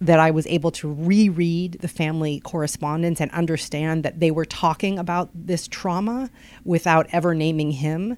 that 0.00 0.20
I 0.20 0.30
was 0.30 0.46
able 0.46 0.70
to 0.72 0.92
reread 0.92 1.78
the 1.80 1.88
family 1.88 2.40
correspondence 2.40 3.20
and 3.20 3.30
understand 3.32 4.04
that 4.04 4.20
they 4.20 4.30
were 4.30 4.44
talking 4.44 4.98
about 4.98 5.30
this 5.34 5.66
trauma 5.66 6.30
without 6.64 7.06
ever 7.10 7.34
naming 7.34 7.72
him 7.72 8.16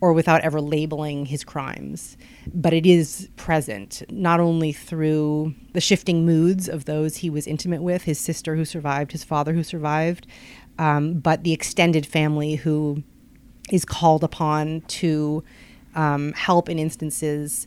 or 0.00 0.12
without 0.12 0.42
ever 0.42 0.60
labeling 0.60 1.26
his 1.26 1.42
crimes. 1.42 2.16
But 2.52 2.74
it 2.74 2.84
is 2.84 3.28
present, 3.36 4.02
not 4.10 4.40
only 4.40 4.72
through 4.72 5.54
the 5.72 5.80
shifting 5.80 6.26
moods 6.26 6.68
of 6.68 6.84
those 6.84 7.16
he 7.16 7.30
was 7.30 7.46
intimate 7.46 7.82
with, 7.82 8.02
his 8.02 8.20
sister 8.20 8.56
who 8.56 8.64
survived, 8.64 9.12
his 9.12 9.24
father 9.24 9.54
who 9.54 9.62
survived, 9.62 10.26
um, 10.78 11.14
but 11.14 11.44
the 11.44 11.52
extended 11.52 12.06
family 12.06 12.56
who 12.56 13.02
is 13.70 13.84
called 13.84 14.22
upon 14.22 14.82
to 14.82 15.42
um, 15.94 16.32
help 16.34 16.68
in 16.68 16.78
instances, 16.78 17.66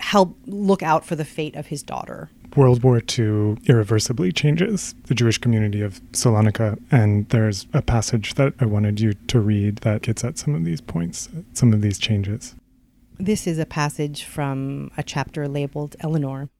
help 0.00 0.36
look 0.46 0.82
out 0.82 1.04
for 1.04 1.14
the 1.14 1.24
fate 1.24 1.54
of 1.54 1.66
his 1.66 1.82
daughter. 1.82 2.30
World 2.56 2.82
War 2.82 3.00
II 3.18 3.56
irreversibly 3.66 4.32
changes 4.32 4.94
the 5.06 5.14
Jewish 5.14 5.38
community 5.38 5.80
of 5.80 6.02
Salonika, 6.12 6.78
and 6.90 7.28
there's 7.30 7.66
a 7.72 7.80
passage 7.80 8.34
that 8.34 8.52
I 8.60 8.66
wanted 8.66 9.00
you 9.00 9.14
to 9.14 9.40
read 9.40 9.78
that 9.78 10.02
gets 10.02 10.22
at 10.22 10.36
some 10.38 10.54
of 10.54 10.64
these 10.64 10.80
points, 10.80 11.28
some 11.54 11.72
of 11.72 11.80
these 11.80 11.98
changes. 11.98 12.54
This 13.18 13.46
is 13.46 13.58
a 13.58 13.66
passage 13.66 14.24
from 14.24 14.90
a 14.98 15.02
chapter 15.02 15.48
labeled 15.48 15.96
Eleanor. 16.00 16.50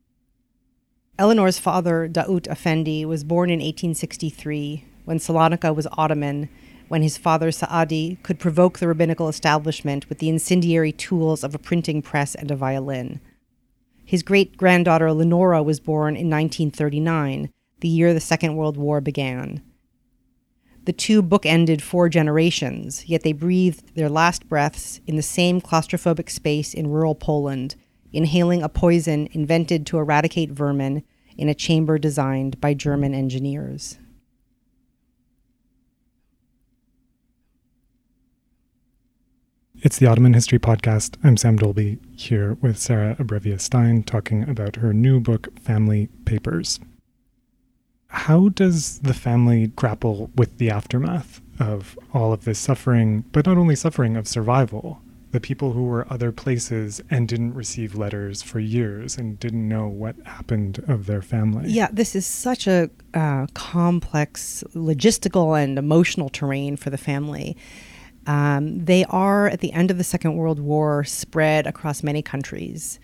Eleanor's 1.18 1.58
father, 1.58 2.08
Daoud 2.08 2.48
Effendi, 2.48 3.04
was 3.04 3.22
born 3.22 3.50
in 3.50 3.58
1863 3.58 4.84
when 5.04 5.18
Salonika 5.18 5.74
was 5.74 5.86
Ottoman, 5.92 6.48
when 6.88 7.02
his 7.02 7.16
father 7.16 7.50
Saadi 7.50 8.18
could 8.22 8.38
provoke 8.38 8.78
the 8.78 8.88
rabbinical 8.88 9.28
establishment 9.28 10.08
with 10.08 10.18
the 10.18 10.28
incendiary 10.28 10.92
tools 10.92 11.42
of 11.42 11.54
a 11.54 11.58
printing 11.58 12.02
press 12.02 12.34
and 12.34 12.50
a 12.50 12.56
violin. 12.56 13.20
His 14.04 14.22
great 14.22 14.56
granddaughter 14.56 15.12
Lenora 15.12 15.62
was 15.62 15.80
born 15.80 16.16
in 16.16 16.28
1939, 16.28 17.50
the 17.80 17.88
year 17.88 18.12
the 18.12 18.20
Second 18.20 18.56
World 18.56 18.76
War 18.76 19.00
began. 19.00 19.62
The 20.84 20.92
two 20.92 21.22
bookended 21.22 21.80
four 21.80 22.08
generations, 22.08 23.08
yet 23.08 23.22
they 23.22 23.32
breathed 23.32 23.94
their 23.94 24.08
last 24.08 24.48
breaths 24.48 25.00
in 25.06 25.16
the 25.16 25.22
same 25.22 25.60
claustrophobic 25.60 26.28
space 26.28 26.74
in 26.74 26.90
rural 26.90 27.14
Poland, 27.14 27.76
inhaling 28.12 28.62
a 28.62 28.68
poison 28.68 29.28
invented 29.32 29.86
to 29.86 29.98
eradicate 29.98 30.50
vermin 30.50 31.04
in 31.38 31.48
a 31.48 31.54
chamber 31.54 31.98
designed 31.98 32.60
by 32.60 32.74
German 32.74 33.14
engineers. 33.14 33.98
It's 39.84 39.98
the 39.98 40.06
Ottoman 40.06 40.32
History 40.32 40.60
Podcast. 40.60 41.16
I'm 41.24 41.36
Sam 41.36 41.58
Dolbee 41.58 41.98
here 42.16 42.56
with 42.60 42.78
Sarah 42.78 43.16
Abrevaya 43.18 43.60
Stein 43.60 44.04
talking 44.04 44.48
about 44.48 44.76
her 44.76 44.92
new 44.92 45.18
book, 45.18 45.48
Family 45.58 46.08
Papers. 46.24 46.78
How 48.06 48.50
does 48.50 49.00
the 49.00 49.12
family 49.12 49.66
grapple 49.66 50.30
with 50.36 50.58
the 50.58 50.70
aftermath 50.70 51.40
of 51.58 51.98
all 52.14 52.32
of 52.32 52.44
this 52.44 52.60
suffering, 52.60 53.24
but 53.32 53.44
not 53.44 53.58
only 53.58 53.74
suffering, 53.74 54.16
of 54.16 54.28
survival? 54.28 55.02
the 55.32 55.40
people 55.40 55.72
who 55.72 55.84
were 55.84 56.06
other 56.12 56.30
places 56.30 57.00
and 57.10 57.26
didn't 57.26 57.54
receive 57.54 57.94
letters 57.94 58.42
for 58.42 58.60
years 58.60 59.16
and 59.16 59.40
didn't 59.40 59.66
know 59.66 59.88
what 59.88 60.14
happened 60.26 60.84
of 60.86 61.06
their 61.06 61.22
family. 61.22 61.70
Yeah, 61.70 61.88
this 61.90 62.14
is 62.14 62.26
such 62.26 62.66
a 62.66 62.90
uh, 63.14 63.46
complex 63.54 64.62
logistical 64.74 65.60
and 65.60 65.78
emotional 65.78 66.28
terrain 66.28 66.76
for 66.76 66.90
the 66.90 66.98
family. 66.98 67.56
Um, 68.26 68.84
they 68.84 69.04
are, 69.06 69.48
at 69.48 69.60
the 69.60 69.72
end 69.72 69.90
of 69.90 69.98
the 69.98 70.04
Second 70.04 70.36
World 70.36 70.60
War, 70.60 71.04
spread 71.04 71.66
across 71.66 72.02
many 72.02 72.22
countries. 72.22 73.00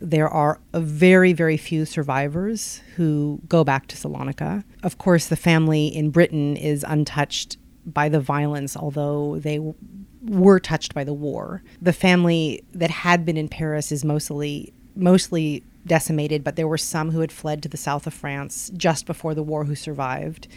There 0.00 0.28
are 0.28 0.60
very, 0.74 1.32
very 1.32 1.56
few 1.56 1.84
survivors 1.84 2.80
who 2.96 3.40
go 3.48 3.64
back 3.64 3.86
to 3.88 3.96
Salonika. 3.96 4.64
Of 4.82 4.98
course, 4.98 5.26
the 5.26 5.36
family 5.36 5.86
in 5.86 6.10
Britain 6.10 6.56
is 6.56 6.84
untouched 6.88 7.58
by 7.84 8.08
the 8.08 8.20
violence, 8.20 8.76
although 8.76 9.38
they 9.38 9.56
w- 9.56 9.74
were 10.22 10.58
touched 10.58 10.94
by 10.94 11.04
the 11.04 11.12
war. 11.12 11.62
The 11.80 11.92
family 11.92 12.64
that 12.72 12.90
had 12.90 13.24
been 13.24 13.36
in 13.36 13.48
Paris 13.48 13.92
is 13.92 14.04
mostly 14.04 14.72
mostly 14.94 15.62
decimated, 15.86 16.44
but 16.44 16.56
there 16.56 16.68
were 16.68 16.78
some 16.78 17.10
who 17.10 17.20
had 17.20 17.32
fled 17.32 17.62
to 17.62 17.68
the 17.68 17.76
south 17.76 18.06
of 18.06 18.14
France 18.14 18.70
just 18.76 19.06
before 19.06 19.34
the 19.34 19.42
war 19.42 19.64
who 19.64 19.74
survived. 19.74 20.48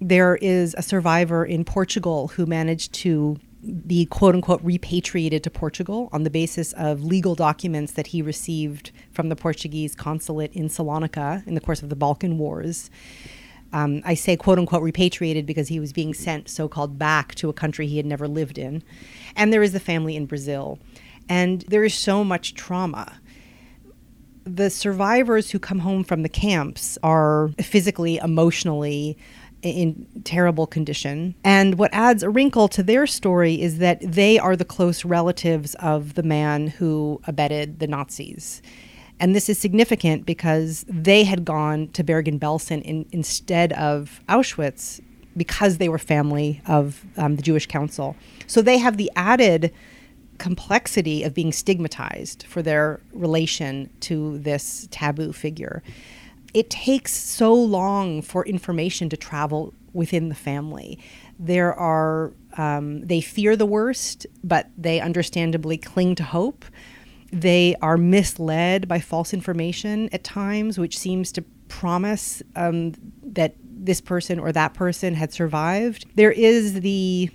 There 0.00 0.36
is 0.36 0.74
a 0.76 0.82
survivor 0.82 1.44
in 1.44 1.64
Portugal 1.64 2.28
who 2.28 2.46
managed 2.46 2.92
to 2.94 3.38
be 3.86 4.04
quote 4.06 4.34
unquote 4.34 4.62
repatriated 4.62 5.42
to 5.44 5.50
Portugal 5.50 6.08
on 6.12 6.22
the 6.22 6.30
basis 6.30 6.72
of 6.74 7.02
legal 7.04 7.34
documents 7.34 7.92
that 7.92 8.08
he 8.08 8.22
received 8.22 8.90
from 9.12 9.28
the 9.28 9.36
Portuguese 9.36 9.94
consulate 9.94 10.52
in 10.52 10.68
Salonika 10.68 11.46
in 11.46 11.54
the 11.54 11.60
course 11.60 11.82
of 11.82 11.88
the 11.88 11.96
Balkan 11.96 12.38
Wars. 12.38 12.90
Um, 13.72 14.02
I 14.04 14.14
say 14.14 14.36
quote 14.36 14.58
unquote 14.58 14.82
repatriated 14.82 15.46
because 15.46 15.68
he 15.68 15.80
was 15.80 15.92
being 15.92 16.14
sent 16.14 16.48
so 16.48 16.68
called 16.68 16.98
back 16.98 17.34
to 17.36 17.48
a 17.48 17.52
country 17.52 17.86
he 17.86 17.96
had 17.96 18.06
never 18.06 18.28
lived 18.28 18.58
in. 18.58 18.82
And 19.34 19.52
there 19.52 19.62
is 19.62 19.72
the 19.72 19.80
family 19.80 20.14
in 20.16 20.26
Brazil. 20.26 20.78
And 21.28 21.62
there 21.62 21.84
is 21.84 21.94
so 21.94 22.22
much 22.22 22.54
trauma. 22.54 23.20
The 24.44 24.68
survivors 24.68 25.50
who 25.50 25.58
come 25.58 25.78
home 25.78 26.04
from 26.04 26.22
the 26.22 26.28
camps 26.28 26.98
are 27.02 27.48
physically, 27.60 28.18
emotionally, 28.18 29.16
in 29.70 30.06
terrible 30.24 30.66
condition. 30.66 31.34
And 31.44 31.78
what 31.78 31.92
adds 31.92 32.22
a 32.22 32.30
wrinkle 32.30 32.68
to 32.68 32.82
their 32.82 33.06
story 33.06 33.60
is 33.60 33.78
that 33.78 34.00
they 34.00 34.38
are 34.38 34.56
the 34.56 34.64
close 34.64 35.04
relatives 35.04 35.74
of 35.76 36.14
the 36.14 36.22
man 36.22 36.68
who 36.68 37.20
abetted 37.24 37.78
the 37.78 37.86
Nazis. 37.86 38.62
And 39.20 39.34
this 39.34 39.48
is 39.48 39.58
significant 39.58 40.26
because 40.26 40.84
they 40.88 41.24
had 41.24 41.44
gone 41.44 41.88
to 41.88 42.02
Bergen 42.02 42.38
Belsen 42.38 42.82
in, 42.82 43.06
instead 43.12 43.72
of 43.74 44.20
Auschwitz 44.28 45.00
because 45.36 45.78
they 45.78 45.88
were 45.88 45.98
family 45.98 46.60
of 46.66 47.04
um, 47.16 47.36
the 47.36 47.42
Jewish 47.42 47.66
Council. 47.66 48.16
So 48.46 48.62
they 48.62 48.78
have 48.78 48.96
the 48.96 49.10
added 49.16 49.72
complexity 50.38 51.22
of 51.22 51.34
being 51.34 51.52
stigmatized 51.52 52.44
for 52.44 52.60
their 52.62 53.00
relation 53.12 53.88
to 54.00 54.38
this 54.38 54.88
taboo 54.90 55.32
figure 55.32 55.82
it 56.54 56.70
takes 56.70 57.12
so 57.12 57.52
long 57.52 58.22
for 58.22 58.46
information 58.46 59.08
to 59.10 59.16
travel 59.16 59.74
within 59.92 60.28
the 60.28 60.34
family. 60.34 60.98
There 61.38 61.74
are, 61.74 62.32
um, 62.56 63.04
they 63.06 63.20
fear 63.20 63.56
the 63.56 63.66
worst, 63.66 64.26
but 64.42 64.70
they 64.78 65.00
understandably 65.00 65.76
cling 65.76 66.14
to 66.16 66.24
hope. 66.24 66.64
They 67.32 67.74
are 67.82 67.96
misled 67.96 68.86
by 68.86 69.00
false 69.00 69.34
information 69.34 70.08
at 70.12 70.22
times, 70.22 70.78
which 70.78 70.96
seems 70.96 71.32
to 71.32 71.42
promise 71.68 72.42
um, 72.54 72.92
that 73.24 73.56
this 73.60 74.00
person 74.00 74.38
or 74.38 74.52
that 74.52 74.74
person 74.74 75.14
had 75.14 75.32
survived. 75.32 76.06
There 76.14 76.32
is 76.32 76.80
the 76.80 77.30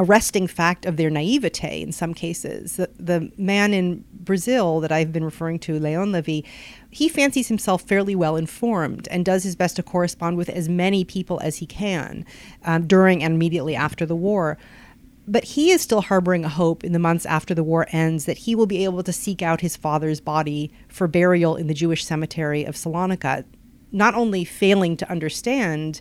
arresting 0.00 0.46
fact 0.46 0.86
of 0.86 0.96
their 0.96 1.10
naivete 1.10 1.82
in 1.82 1.92
some 1.92 2.14
cases. 2.14 2.76
The, 2.76 2.88
the 2.98 3.30
man 3.36 3.74
in 3.74 4.02
Brazil 4.12 4.80
that 4.80 4.90
I've 4.90 5.12
been 5.12 5.24
referring 5.24 5.58
to, 5.60 5.78
Leon 5.78 6.10
Levy, 6.10 6.44
he 6.90 7.06
fancies 7.08 7.48
himself 7.48 7.82
fairly 7.82 8.16
well 8.16 8.34
informed 8.34 9.06
and 9.08 9.26
does 9.26 9.44
his 9.44 9.54
best 9.54 9.76
to 9.76 9.82
correspond 9.82 10.38
with 10.38 10.48
as 10.48 10.70
many 10.70 11.04
people 11.04 11.38
as 11.42 11.58
he 11.58 11.66
can 11.66 12.24
um, 12.64 12.86
during 12.86 13.22
and 13.22 13.34
immediately 13.34 13.76
after 13.76 14.06
the 14.06 14.16
war. 14.16 14.56
But 15.28 15.44
he 15.44 15.70
is 15.70 15.82
still 15.82 16.00
harboring 16.00 16.46
a 16.46 16.48
hope 16.48 16.82
in 16.82 16.92
the 16.92 16.98
months 16.98 17.26
after 17.26 17.54
the 17.54 17.62
war 17.62 17.86
ends 17.90 18.24
that 18.24 18.38
he 18.38 18.54
will 18.54 18.66
be 18.66 18.84
able 18.84 19.02
to 19.02 19.12
seek 19.12 19.42
out 19.42 19.60
his 19.60 19.76
father's 19.76 20.20
body 20.20 20.72
for 20.88 21.06
burial 21.06 21.56
in 21.56 21.66
the 21.66 21.74
Jewish 21.74 22.06
cemetery 22.06 22.64
of 22.64 22.74
Salonika, 22.74 23.44
not 23.92 24.14
only 24.14 24.44
failing 24.44 24.96
to 24.96 25.10
understand 25.10 26.00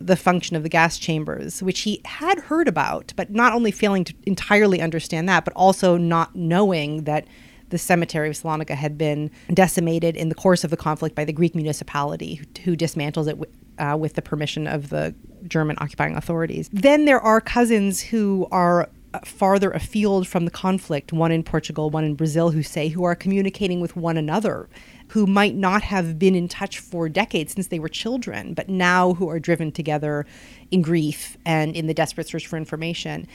the 0.00 0.16
function 0.16 0.56
of 0.56 0.62
the 0.62 0.68
gas 0.68 0.98
chambers, 0.98 1.62
which 1.62 1.80
he 1.80 2.00
had 2.04 2.38
heard 2.38 2.68
about, 2.68 3.12
but 3.16 3.30
not 3.30 3.52
only 3.52 3.70
failing 3.70 4.04
to 4.04 4.14
entirely 4.24 4.80
understand 4.80 5.28
that, 5.28 5.44
but 5.44 5.52
also 5.54 5.96
not 5.96 6.34
knowing 6.36 7.04
that 7.04 7.26
the 7.70 7.78
cemetery 7.78 8.28
of 8.28 8.34
Salonika 8.34 8.74
had 8.74 8.96
been 8.96 9.30
decimated 9.52 10.16
in 10.16 10.28
the 10.28 10.34
course 10.34 10.64
of 10.64 10.70
the 10.70 10.76
conflict 10.76 11.14
by 11.14 11.24
the 11.24 11.32
Greek 11.32 11.54
municipality, 11.54 12.40
who, 12.64 12.76
dismantles 12.76 13.28
it 13.28 13.38
uh, 13.78 13.96
with 13.96 14.14
the 14.14 14.22
permission 14.22 14.66
of 14.66 14.88
the 14.88 15.14
German 15.46 15.76
occupying 15.80 16.16
authorities. 16.16 16.70
Then 16.72 17.04
there 17.04 17.20
are 17.20 17.40
cousins 17.40 18.00
who 18.00 18.48
are 18.50 18.88
uh, 19.14 19.20
farther 19.24 19.70
afield 19.70 20.26
from 20.26 20.44
the 20.44 20.50
conflict, 20.50 21.12
one 21.12 21.32
in 21.32 21.42
Portugal, 21.42 21.90
one 21.90 22.04
in 22.04 22.14
Brazil, 22.14 22.50
who 22.50 22.62
say 22.62 22.88
who 22.88 23.04
are 23.04 23.14
communicating 23.14 23.80
with 23.80 23.96
one 23.96 24.16
another 24.16 24.68
who 25.08 25.26
might 25.26 25.54
not 25.54 25.82
have 25.82 26.18
been 26.18 26.34
in 26.34 26.48
touch 26.48 26.78
for 26.78 27.08
decades 27.08 27.54
since 27.54 27.68
they 27.68 27.78
were 27.78 27.88
children, 27.88 28.54
but 28.54 28.68
now 28.68 29.14
who 29.14 29.28
are 29.28 29.38
driven 29.38 29.72
together 29.72 30.26
in 30.70 30.82
grief 30.82 31.36
and 31.44 31.74
in 31.74 31.86
the 31.86 31.94
desperate 31.94 32.28
search 32.28 32.46
for 32.46 32.56
information. 32.56 33.26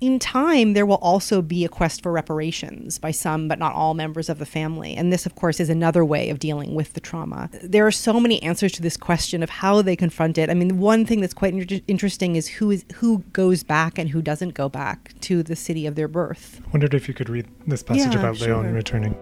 In 0.00 0.18
time, 0.18 0.72
there 0.74 0.84
will 0.84 0.96
also 0.96 1.40
be 1.40 1.64
a 1.64 1.68
quest 1.68 2.02
for 2.02 2.10
reparations 2.10 2.98
by 2.98 3.12
some, 3.12 3.46
but 3.46 3.60
not 3.60 3.74
all, 3.74 3.94
members 3.94 4.28
of 4.28 4.38
the 4.38 4.44
family. 4.44 4.94
And 4.94 5.12
this, 5.12 5.24
of 5.24 5.36
course, 5.36 5.60
is 5.60 5.70
another 5.70 6.04
way 6.04 6.30
of 6.30 6.40
dealing 6.40 6.74
with 6.74 6.92
the 6.94 7.00
trauma. 7.00 7.48
There 7.62 7.86
are 7.86 7.92
so 7.92 8.18
many 8.18 8.42
answers 8.42 8.72
to 8.72 8.82
this 8.82 8.96
question 8.96 9.42
of 9.42 9.50
how 9.50 9.82
they 9.82 9.94
confront 9.94 10.36
it. 10.36 10.50
I 10.50 10.54
mean, 10.54 10.78
one 10.78 11.06
thing 11.06 11.20
that's 11.20 11.32
quite 11.32 11.54
inter- 11.54 11.80
interesting 11.86 12.34
is 12.34 12.48
who 12.48 12.72
is 12.72 12.84
who 12.96 13.18
goes 13.32 13.62
back 13.62 13.96
and 13.96 14.10
who 14.10 14.20
doesn't 14.20 14.52
go 14.54 14.68
back 14.68 15.14
to 15.20 15.42
the 15.44 15.56
city 15.56 15.86
of 15.86 15.94
their 15.94 16.08
birth. 16.08 16.60
I 16.66 16.70
wondered 16.72 16.92
if 16.92 17.06
you 17.06 17.14
could 17.14 17.30
read 17.30 17.46
this 17.66 17.84
passage 17.84 18.12
Yeah, 18.12 18.18
about 18.18 18.36
sure. 18.36 18.48
Leon 18.48 18.74
returning. 18.74 19.16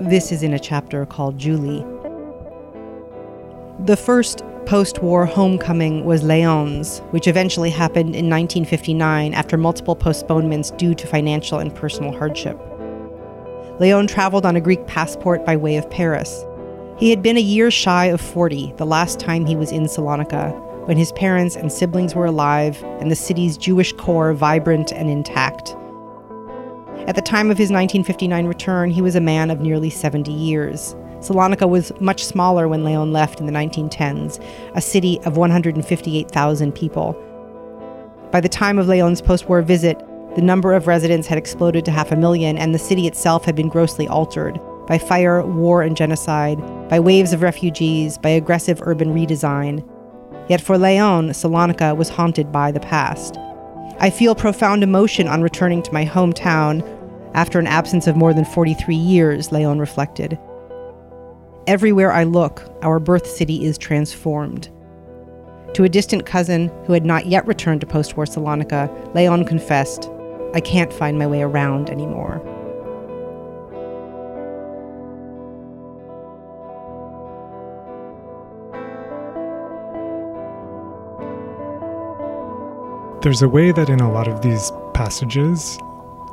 This 0.00 0.30
is 0.30 0.42
in 0.42 0.52
a 0.52 0.58
chapter 0.58 1.06
called 1.06 1.38
Julie. 1.38 1.82
The 3.86 3.96
first 3.96 4.42
post 4.66 5.02
war 5.02 5.24
homecoming 5.24 6.04
was 6.04 6.22
Leon's, 6.22 6.98
which 7.12 7.26
eventually 7.26 7.70
happened 7.70 8.14
in 8.14 8.28
1959 8.28 9.32
after 9.32 9.56
multiple 9.56 9.96
postponements 9.96 10.70
due 10.72 10.94
to 10.94 11.06
financial 11.06 11.60
and 11.60 11.74
personal 11.74 12.12
hardship. 12.12 12.60
Leon 13.80 14.06
traveled 14.06 14.44
on 14.44 14.54
a 14.54 14.60
Greek 14.60 14.86
passport 14.86 15.46
by 15.46 15.56
way 15.56 15.78
of 15.78 15.88
Paris. 15.88 16.44
He 16.98 17.08
had 17.08 17.22
been 17.22 17.38
a 17.38 17.40
year 17.40 17.70
shy 17.70 18.04
of 18.06 18.20
40 18.20 18.74
the 18.76 18.84
last 18.84 19.18
time 19.18 19.46
he 19.46 19.56
was 19.56 19.72
in 19.72 19.84
Salonika, 19.84 20.86
when 20.86 20.98
his 20.98 21.12
parents 21.12 21.56
and 21.56 21.72
siblings 21.72 22.14
were 22.14 22.26
alive 22.26 22.82
and 23.00 23.10
the 23.10 23.16
city's 23.16 23.56
Jewish 23.56 23.94
core 23.94 24.34
vibrant 24.34 24.92
and 24.92 25.08
intact. 25.08 25.74
At 27.06 27.14
the 27.14 27.22
time 27.22 27.50
of 27.50 27.58
his 27.58 27.70
1959 27.70 28.46
return, 28.46 28.90
he 28.90 29.02
was 29.02 29.14
a 29.14 29.20
man 29.20 29.50
of 29.50 29.60
nearly 29.60 29.90
70 29.90 30.32
years. 30.32 30.94
Salonika 31.20 31.68
was 31.68 31.92
much 32.00 32.24
smaller 32.24 32.68
when 32.68 32.84
Leon 32.84 33.12
left 33.12 33.40
in 33.40 33.46
the 33.46 33.52
1910s, 33.52 34.42
a 34.74 34.80
city 34.80 35.20
of 35.24 35.36
158,000 35.36 36.74
people. 36.74 37.16
By 38.32 38.40
the 38.40 38.48
time 38.48 38.78
of 38.78 38.88
Leon's 38.88 39.22
post 39.22 39.48
war 39.48 39.62
visit, 39.62 39.98
the 40.34 40.42
number 40.42 40.74
of 40.74 40.86
residents 40.86 41.26
had 41.26 41.38
exploded 41.38 41.84
to 41.86 41.90
half 41.90 42.12
a 42.12 42.16
million, 42.16 42.58
and 42.58 42.74
the 42.74 42.78
city 42.78 43.06
itself 43.06 43.44
had 43.44 43.56
been 43.56 43.68
grossly 43.68 44.06
altered 44.08 44.60
by 44.86 44.98
fire, 44.98 45.44
war, 45.44 45.82
and 45.82 45.96
genocide, 45.96 46.58
by 46.88 47.00
waves 47.00 47.32
of 47.32 47.42
refugees, 47.42 48.18
by 48.18 48.28
aggressive 48.28 48.80
urban 48.82 49.14
redesign. 49.14 49.88
Yet 50.48 50.60
for 50.60 50.78
Leon, 50.78 51.30
Salonika 51.30 51.96
was 51.96 52.08
haunted 52.08 52.52
by 52.52 52.70
the 52.70 52.80
past. 52.80 53.36
I 53.98 54.10
feel 54.10 54.34
profound 54.34 54.82
emotion 54.82 55.26
on 55.26 55.40
returning 55.40 55.82
to 55.82 55.92
my 55.92 56.04
hometown 56.04 56.86
after 57.32 57.58
an 57.58 57.66
absence 57.66 58.06
of 58.06 58.14
more 58.14 58.34
than 58.34 58.44
43 58.44 58.94
years, 58.94 59.52
Leon 59.52 59.78
reflected. 59.78 60.38
Everywhere 61.66 62.12
I 62.12 62.24
look, 62.24 62.62
our 62.82 62.98
birth 62.98 63.26
city 63.26 63.64
is 63.64 63.78
transformed. 63.78 64.68
To 65.74 65.84
a 65.84 65.88
distant 65.88 66.26
cousin 66.26 66.70
who 66.84 66.92
had 66.92 67.06
not 67.06 67.26
yet 67.26 67.46
returned 67.46 67.80
to 67.80 67.86
post 67.86 68.16
war 68.16 68.26
Salonika, 68.26 69.14
Leon 69.14 69.44
confessed, 69.46 70.10
I 70.54 70.60
can't 70.60 70.92
find 70.92 71.18
my 71.18 71.26
way 71.26 71.42
around 71.42 71.88
anymore. 71.88 72.42
There's 83.26 83.42
a 83.42 83.48
way 83.48 83.72
that 83.72 83.90
in 83.90 83.98
a 83.98 84.08
lot 84.08 84.28
of 84.28 84.40
these 84.40 84.70
passages, 84.94 85.80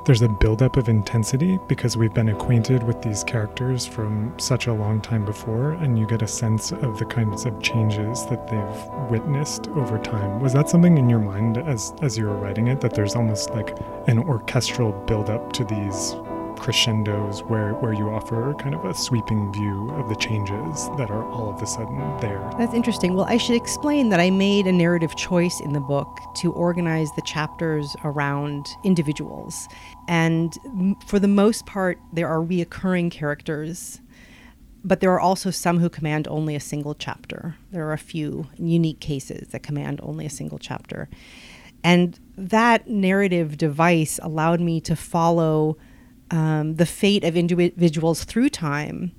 there's 0.05 0.21
a 0.21 0.29
buildup 0.29 0.77
of 0.77 0.89
intensity 0.89 1.57
because 1.67 1.97
we've 1.97 2.13
been 2.13 2.29
acquainted 2.29 2.83
with 2.83 3.01
these 3.01 3.23
characters 3.23 3.83
from 3.87 4.31
such 4.37 4.67
a 4.67 4.73
long 4.73 5.01
time 5.01 5.25
before, 5.25 5.71
and 5.71 5.97
you 5.97 6.05
get 6.05 6.21
a 6.21 6.27
sense 6.27 6.71
of 6.71 6.99
the 6.99 7.05
kinds 7.05 7.47
of 7.47 7.59
changes 7.63 8.27
that 8.27 8.47
they've 8.47 9.09
witnessed 9.09 9.69
over 9.69 9.97
time. 9.97 10.39
Was 10.39 10.53
that 10.53 10.69
something 10.69 10.99
in 10.99 11.09
your 11.09 11.17
mind 11.17 11.57
as 11.57 11.95
as 12.03 12.15
you 12.15 12.25
were 12.25 12.37
writing 12.37 12.67
it 12.67 12.79
that 12.81 12.93
there's 12.93 13.15
almost 13.15 13.49
like 13.49 13.75
an 14.05 14.19
orchestral 14.19 14.91
buildup 15.07 15.51
to 15.53 15.63
these 15.63 16.13
crescendos 16.57 17.41
where, 17.43 17.73
where 17.75 17.93
you 17.93 18.09
offer 18.09 18.53
kind 18.55 18.75
of 18.75 18.85
a 18.85 18.93
sweeping 18.93 19.51
view 19.51 19.89
of 19.91 20.09
the 20.09 20.15
changes 20.15 20.89
that 20.97 21.09
are 21.09 21.23
all 21.31 21.49
of 21.49 21.61
a 21.61 21.65
sudden 21.65 21.97
there. 22.19 22.49
That's 22.57 22.73
interesting. 22.73 23.13
Well, 23.13 23.25
I 23.25 23.37
should 23.37 23.55
explain 23.55 24.09
that 24.09 24.19
I 24.19 24.29
made 24.29 24.67
a 24.67 24.71
narrative 24.71 25.15
choice 25.15 25.59
in 25.59 25.73
the 25.73 25.79
book 25.79 26.19
to 26.35 26.51
organize 26.53 27.11
the 27.15 27.21
chapters 27.21 27.95
around 28.03 28.67
individuals. 28.83 29.67
And 30.07 30.57
for 31.05 31.19
the 31.19 31.27
most 31.27 31.65
part, 31.65 31.99
there 32.11 32.27
are 32.27 32.39
reoccurring 32.39 33.11
characters 33.11 33.99
but 34.83 34.99
there 34.99 35.11
are 35.11 35.19
also 35.19 35.49
some 35.49 35.79
who 35.79 35.89
command 35.89 36.27
only 36.27 36.55
a 36.55 36.59
single 36.59 36.93
chapter. 36.93 37.55
There 37.71 37.87
are 37.87 37.93
a 37.93 37.97
few 37.97 38.47
unique 38.57 38.99
cases 38.99 39.47
that 39.49 39.63
command 39.63 40.01
only 40.03 40.25
a 40.25 40.29
single 40.29 40.59
chapter. 40.59 41.07
And 41.83 42.19
that 42.37 42.87
narrative 42.87 43.57
device 43.57 44.19
allowed 44.21 44.61
me 44.61 44.81
to 44.81 44.95
follow 44.95 45.77
um, 46.33 46.75
the 46.75 46.85
fate 46.87 47.23
of 47.23 47.37
individuals 47.37 48.23
through 48.23 48.49
time, 48.49 49.11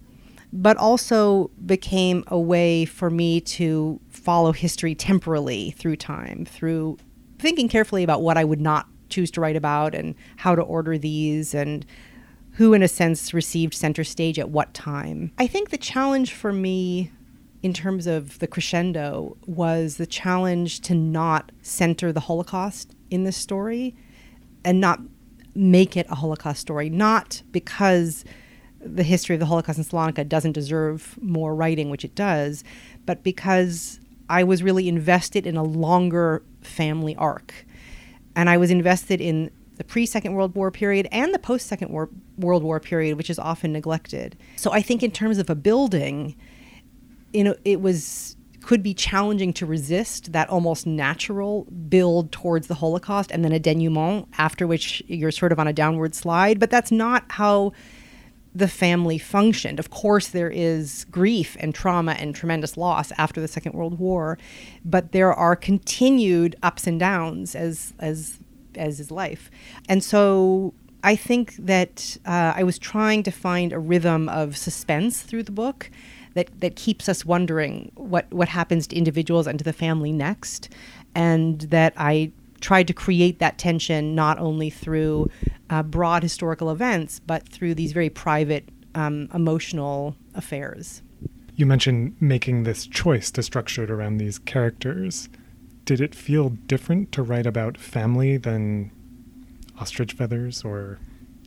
but 0.53 0.77
also 0.77 1.48
became 1.64 2.24
a 2.27 2.38
way 2.38 2.85
for 2.85 3.09
me 3.09 3.40
to 3.40 4.00
follow 4.11 4.50
history 4.50 4.96
temporally 4.96 5.70
through 5.70 5.94
time, 5.94 6.44
through 6.44 6.98
thinking 7.38 7.68
carefully 7.68 8.03
about 8.03 8.22
what 8.22 8.37
I 8.37 8.42
would 8.42 8.61
not 8.61 8.88
choose 9.11 9.31
to 9.33 9.40
write 9.40 9.55
about 9.55 9.94
and 9.94 10.16
how 10.38 10.57
to 10.57 10.62
order 10.62 10.98
these 10.98 11.55
and 11.55 11.87
who, 12.55 12.74
in 12.74 12.83
a 12.83 12.88
sense, 12.88 13.33
received 13.33 13.74
center 13.74 14.03
stage 14.03 14.40
at 14.40 14.50
what 14.50 14.74
time. 14.74 15.31
I 15.38 15.46
think 15.46 15.70
the 15.70 15.79
challenge 15.79 16.33
for 16.33 16.53
me 16.53 17.12
in 17.62 17.72
terms 17.72 18.09
of 18.09 18.40
the 18.40 18.48
crescendo 18.48 19.37
was 19.46 19.98
the 19.98 20.07
challenge 20.07 20.81
to 20.81 20.94
not 20.94 21.53
center 21.62 22.12
the 22.12 22.20
Holocaust 22.20 22.96
in 23.09 23.22
this 23.22 23.37
story 23.37 23.94
and 24.64 24.81
not 24.81 25.00
make 25.55 25.97
it 25.97 26.07
a 26.11 26.14
Holocaust 26.14 26.61
story, 26.61 26.90
not 26.90 27.43
because 27.53 28.25
the 28.81 29.03
history 29.03 29.35
of 29.35 29.40
the 29.40 29.47
Holocaust 29.47 29.79
in 29.79 29.85
Salonika 29.85 30.29
doesn't 30.29 30.53
deserve 30.53 31.19
more 31.21 31.55
writing, 31.55 31.90
which 31.90 32.05
it 32.05 32.14
does, 32.14 32.64
but 33.07 33.23
because 33.23 34.01
I 34.29 34.45
was 34.45 34.62
really 34.62 34.88
invested 34.88 35.47
in 35.47 35.57
a 35.57 35.62
longer 35.62 36.43
family 36.62 37.14
arc. 37.17 37.67
And 38.37 38.51
I 38.51 38.57
was 38.57 38.71
invested 38.71 39.21
in 39.21 39.51
the 39.77 39.85
pre 39.85 40.07
Second 40.07 40.35
World 40.35 40.55
War 40.55 40.71
period 40.71 41.09
and 41.11 41.33
the 41.33 41.38
post 41.38 41.67
Second 41.67 41.90
World 41.90 42.62
War 42.62 42.81
period, 42.81 43.17
which 43.17 43.31
is 43.31 43.38
often 43.38 43.73
neglected. 43.73 44.37
So 44.57 44.73
I 44.73 44.83
think, 44.83 45.03
in 45.03 45.11
terms 45.11 45.38
of 45.38 45.51
a 45.51 45.55
building, 45.55 46.37
you 47.33 47.45
know, 47.45 47.57
it 47.64 47.81
was 47.81 48.37
could 48.64 48.83
be 48.83 48.94
challenging 48.94 49.53
to 49.53 49.66
resist 49.66 50.33
that 50.33 50.48
almost 50.48 50.87
natural 50.87 51.64
build 51.88 52.33
towards 52.33 52.66
the 52.66 52.74
Holocaust 52.74 53.31
and 53.31 53.44
then 53.44 53.53
a 53.53 53.59
denouement 53.59 54.29
after 54.38 54.66
which 54.66 55.03
you're 55.07 55.31
sort 55.31 55.53
of 55.53 55.59
on 55.59 55.68
a 55.68 55.72
downward 55.72 56.14
slide. 56.14 56.59
But 56.59 56.70
that's 56.70 56.90
not 56.90 57.24
how 57.29 57.72
the 58.55 58.68
family 58.68 59.18
functioned. 59.18 59.79
Of 59.81 59.90
course, 59.90 60.29
there 60.29 60.50
is 60.50 61.05
grief 61.11 61.57
and 61.59 61.74
trauma 61.74 62.12
and 62.12 62.35
tremendous 62.35 62.77
loss 62.77 63.11
after 63.18 63.40
the 63.40 63.48
Second 63.48 63.72
World 63.72 63.98
War, 63.98 64.38
but 64.85 65.12
there 65.12 65.33
are 65.33 65.57
continued 65.57 66.55
ups 66.62 66.87
and 66.87 67.00
downs 67.00 67.55
as 67.57 67.92
as 67.98 68.38
as 68.77 69.00
is 69.00 69.11
life. 69.11 69.50
And 69.88 70.03
so 70.03 70.74
I 71.03 71.16
think 71.16 71.57
that 71.57 72.16
uh, 72.24 72.55
I 72.57 72.62
was 72.62 72.79
trying 72.79 73.24
to 73.24 73.31
find 73.31 73.72
a 73.72 73.79
rhythm 73.79 74.29
of 74.29 74.57
suspense 74.57 75.22
through 75.22 75.42
the 75.42 75.53
book 75.53 75.90
that, 76.35 76.61
that 76.61 76.77
keeps 76.77 77.09
us 77.09 77.25
wondering 77.25 77.90
what, 77.94 78.33
what 78.33 78.49
happens 78.49 78.87
to 78.88 78.97
individuals 78.97 79.47
and 79.47 79.59
to 79.59 79.64
the 79.64 79.73
family 79.73 80.12
next. 80.12 80.68
And 81.14 81.61
that 81.62 81.94
I 81.97 82.33
tried 82.61 82.87
to 82.88 82.94
create 82.94 83.38
that 83.38 83.59
tension 83.59 84.14
not 84.14 84.38
only 84.38 84.70
through 84.70 85.31
uh, 85.70 85.83
broad 85.83 86.23
historical 86.23 86.70
events, 86.70 87.20
but 87.20 87.49
through 87.49 87.75
these 87.75 87.92
very 87.92 88.11
private 88.11 88.68
um, 88.94 89.29
emotional 89.35 90.16
affairs. 90.35 91.03
You 91.57 91.66
mentioned 91.66 92.16
making 92.20 92.64
this 92.64 92.87
choice 92.87 93.31
to 93.33 93.42
structure 93.42 93.85
it 93.85 93.90
around 93.90 94.18
these 94.18 94.38
characters. 94.38 95.29
Did 95.85 96.01
it 96.01 96.14
feel 96.14 96.49
different 96.49 97.12
to 97.12 97.23
write 97.23 97.47
about 97.47 97.79
family 97.79 98.37
than 98.37 98.90
ostrich 99.79 100.12
feathers 100.12 100.64
or 100.64 100.99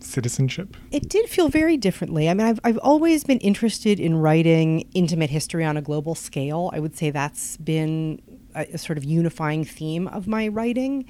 citizenship? 0.07 0.75
It 0.91 1.09
did 1.09 1.29
feel 1.29 1.49
very 1.49 1.77
differently. 1.77 2.29
I 2.29 2.33
mean, 2.33 2.47
I've, 2.47 2.59
I've 2.63 2.77
always 2.79 3.23
been 3.23 3.39
interested 3.39 3.99
in 3.99 4.15
writing 4.15 4.87
intimate 4.93 5.29
history 5.29 5.63
on 5.63 5.77
a 5.77 5.81
global 5.81 6.15
scale. 6.15 6.69
I 6.73 6.79
would 6.79 6.95
say 6.95 7.11
that's 7.11 7.57
been 7.57 8.21
a, 8.55 8.65
a 8.73 8.77
sort 8.77 8.97
of 8.97 9.03
unifying 9.03 9.63
theme 9.63 10.07
of 10.07 10.27
my 10.27 10.47
writing. 10.47 11.05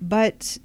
But 0.00 0.58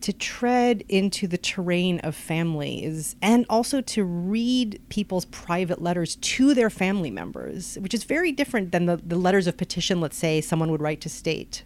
to 0.00 0.12
tread 0.12 0.82
into 0.88 1.26
the 1.26 1.36
terrain 1.38 1.98
of 2.00 2.14
families 2.14 3.16
and 3.20 3.44
also 3.50 3.80
to 3.82 4.02
read 4.02 4.80
people's 4.88 5.26
private 5.26 5.82
letters 5.82 6.16
to 6.16 6.54
their 6.54 6.70
family 6.70 7.10
members, 7.10 7.76
which 7.80 7.92
is 7.92 8.04
very 8.04 8.32
different 8.32 8.72
than 8.72 8.86
the, 8.86 8.96
the 8.96 9.16
letters 9.16 9.46
of 9.46 9.56
petition, 9.56 10.00
let's 10.00 10.16
say, 10.16 10.40
someone 10.40 10.70
would 10.70 10.80
write 10.80 11.00
to 11.02 11.08
state 11.08 11.64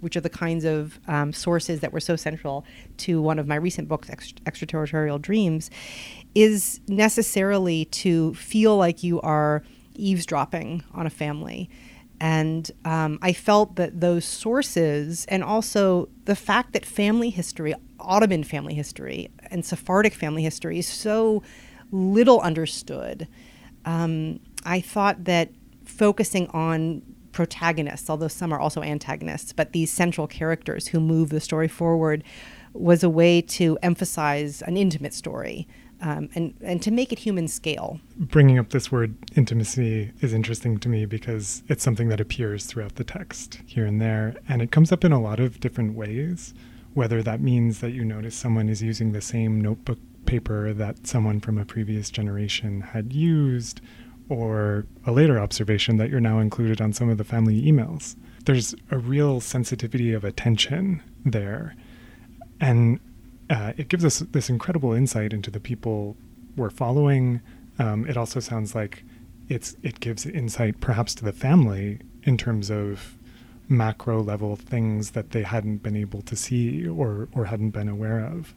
which 0.00 0.16
are 0.16 0.20
the 0.20 0.30
kinds 0.30 0.64
of 0.64 0.98
um, 1.08 1.32
sources 1.32 1.80
that 1.80 1.92
were 1.92 2.00
so 2.00 2.16
central 2.16 2.64
to 2.98 3.20
one 3.20 3.38
of 3.38 3.46
my 3.46 3.56
recent 3.56 3.88
books, 3.88 4.08
Extraterritorial 4.46 5.18
Dreams, 5.18 5.70
is 6.34 6.80
necessarily 6.88 7.84
to 7.86 8.34
feel 8.34 8.76
like 8.76 9.02
you 9.02 9.20
are 9.20 9.62
eavesdropping 9.94 10.82
on 10.92 11.06
a 11.06 11.10
family. 11.10 11.70
And 12.20 12.70
um, 12.84 13.18
I 13.22 13.32
felt 13.32 13.76
that 13.76 14.00
those 14.00 14.24
sources, 14.24 15.26
and 15.26 15.42
also 15.42 16.08
the 16.24 16.36
fact 16.36 16.72
that 16.72 16.86
family 16.86 17.30
history, 17.30 17.74
Ottoman 17.98 18.44
family 18.44 18.74
history, 18.74 19.30
and 19.50 19.64
Sephardic 19.64 20.14
family 20.14 20.42
history 20.42 20.78
is 20.78 20.86
so 20.86 21.42
little 21.90 22.40
understood, 22.40 23.28
um, 23.84 24.40
I 24.64 24.80
thought 24.80 25.24
that 25.24 25.50
focusing 25.84 26.48
on 26.48 27.02
protagonists, 27.34 28.08
although 28.08 28.28
some 28.28 28.52
are 28.52 28.60
also 28.60 28.80
antagonists, 28.82 29.52
but 29.52 29.72
these 29.72 29.90
central 29.90 30.26
characters 30.26 30.86
who 30.88 31.00
move 31.00 31.28
the 31.28 31.40
story 31.40 31.68
forward 31.68 32.24
was 32.72 33.02
a 33.02 33.10
way 33.10 33.42
to 33.42 33.76
emphasize 33.82 34.62
an 34.62 34.76
intimate 34.76 35.12
story 35.12 35.66
um, 36.00 36.28
and, 36.34 36.54
and 36.60 36.80
to 36.82 36.90
make 36.90 37.12
it 37.12 37.18
human 37.18 37.48
scale. 37.48 37.98
Bringing 38.16 38.58
up 38.58 38.70
this 38.70 38.90
word 38.92 39.16
intimacy 39.36 40.12
is 40.20 40.32
interesting 40.32 40.78
to 40.78 40.88
me 40.88 41.06
because 41.06 41.62
it's 41.68 41.82
something 41.82 42.08
that 42.08 42.20
appears 42.20 42.66
throughout 42.66 42.94
the 42.94 43.04
text 43.04 43.60
here 43.66 43.84
and 43.84 44.00
there, 44.00 44.36
and 44.48 44.62
it 44.62 44.70
comes 44.70 44.92
up 44.92 45.04
in 45.04 45.12
a 45.12 45.20
lot 45.20 45.40
of 45.40 45.60
different 45.60 45.94
ways. 45.94 46.54
Whether 46.94 47.22
that 47.24 47.40
means 47.40 47.80
that 47.80 47.90
you 47.90 48.04
notice 48.04 48.36
someone 48.36 48.68
is 48.68 48.80
using 48.80 49.10
the 49.10 49.20
same 49.20 49.60
notebook 49.60 49.98
paper 50.26 50.72
that 50.72 51.06
someone 51.06 51.40
from 51.40 51.58
a 51.58 51.64
previous 51.64 52.10
generation 52.10 52.80
had 52.80 53.12
used, 53.12 53.80
or 54.28 54.86
a 55.06 55.12
later 55.12 55.38
observation 55.38 55.96
that 55.98 56.10
you're 56.10 56.20
now 56.20 56.38
included 56.38 56.80
on 56.80 56.92
some 56.92 57.08
of 57.08 57.18
the 57.18 57.24
family 57.24 57.60
emails. 57.62 58.16
There's 58.44 58.74
a 58.90 58.98
real 58.98 59.40
sensitivity 59.40 60.12
of 60.12 60.24
attention 60.24 61.02
there. 61.24 61.74
And 62.60 63.00
uh, 63.50 63.72
it 63.76 63.88
gives 63.88 64.04
us 64.04 64.20
this 64.20 64.48
incredible 64.48 64.92
insight 64.92 65.32
into 65.32 65.50
the 65.50 65.60
people 65.60 66.16
we're 66.56 66.70
following. 66.70 67.40
Um, 67.78 68.06
it 68.06 68.16
also 68.16 68.40
sounds 68.40 68.74
like 68.74 69.04
it's 69.48 69.76
it 69.82 70.00
gives 70.00 70.24
insight 70.24 70.80
perhaps 70.80 71.14
to 71.16 71.24
the 71.24 71.32
family 71.32 72.00
in 72.22 72.38
terms 72.38 72.70
of 72.70 73.18
macro 73.68 74.22
level 74.22 74.56
things 74.56 75.10
that 75.10 75.30
they 75.30 75.42
hadn't 75.42 75.78
been 75.78 75.96
able 75.96 76.22
to 76.22 76.36
see 76.36 76.86
or 76.86 77.28
or 77.32 77.46
hadn't 77.46 77.70
been 77.70 77.88
aware 77.88 78.20
of. 78.20 78.54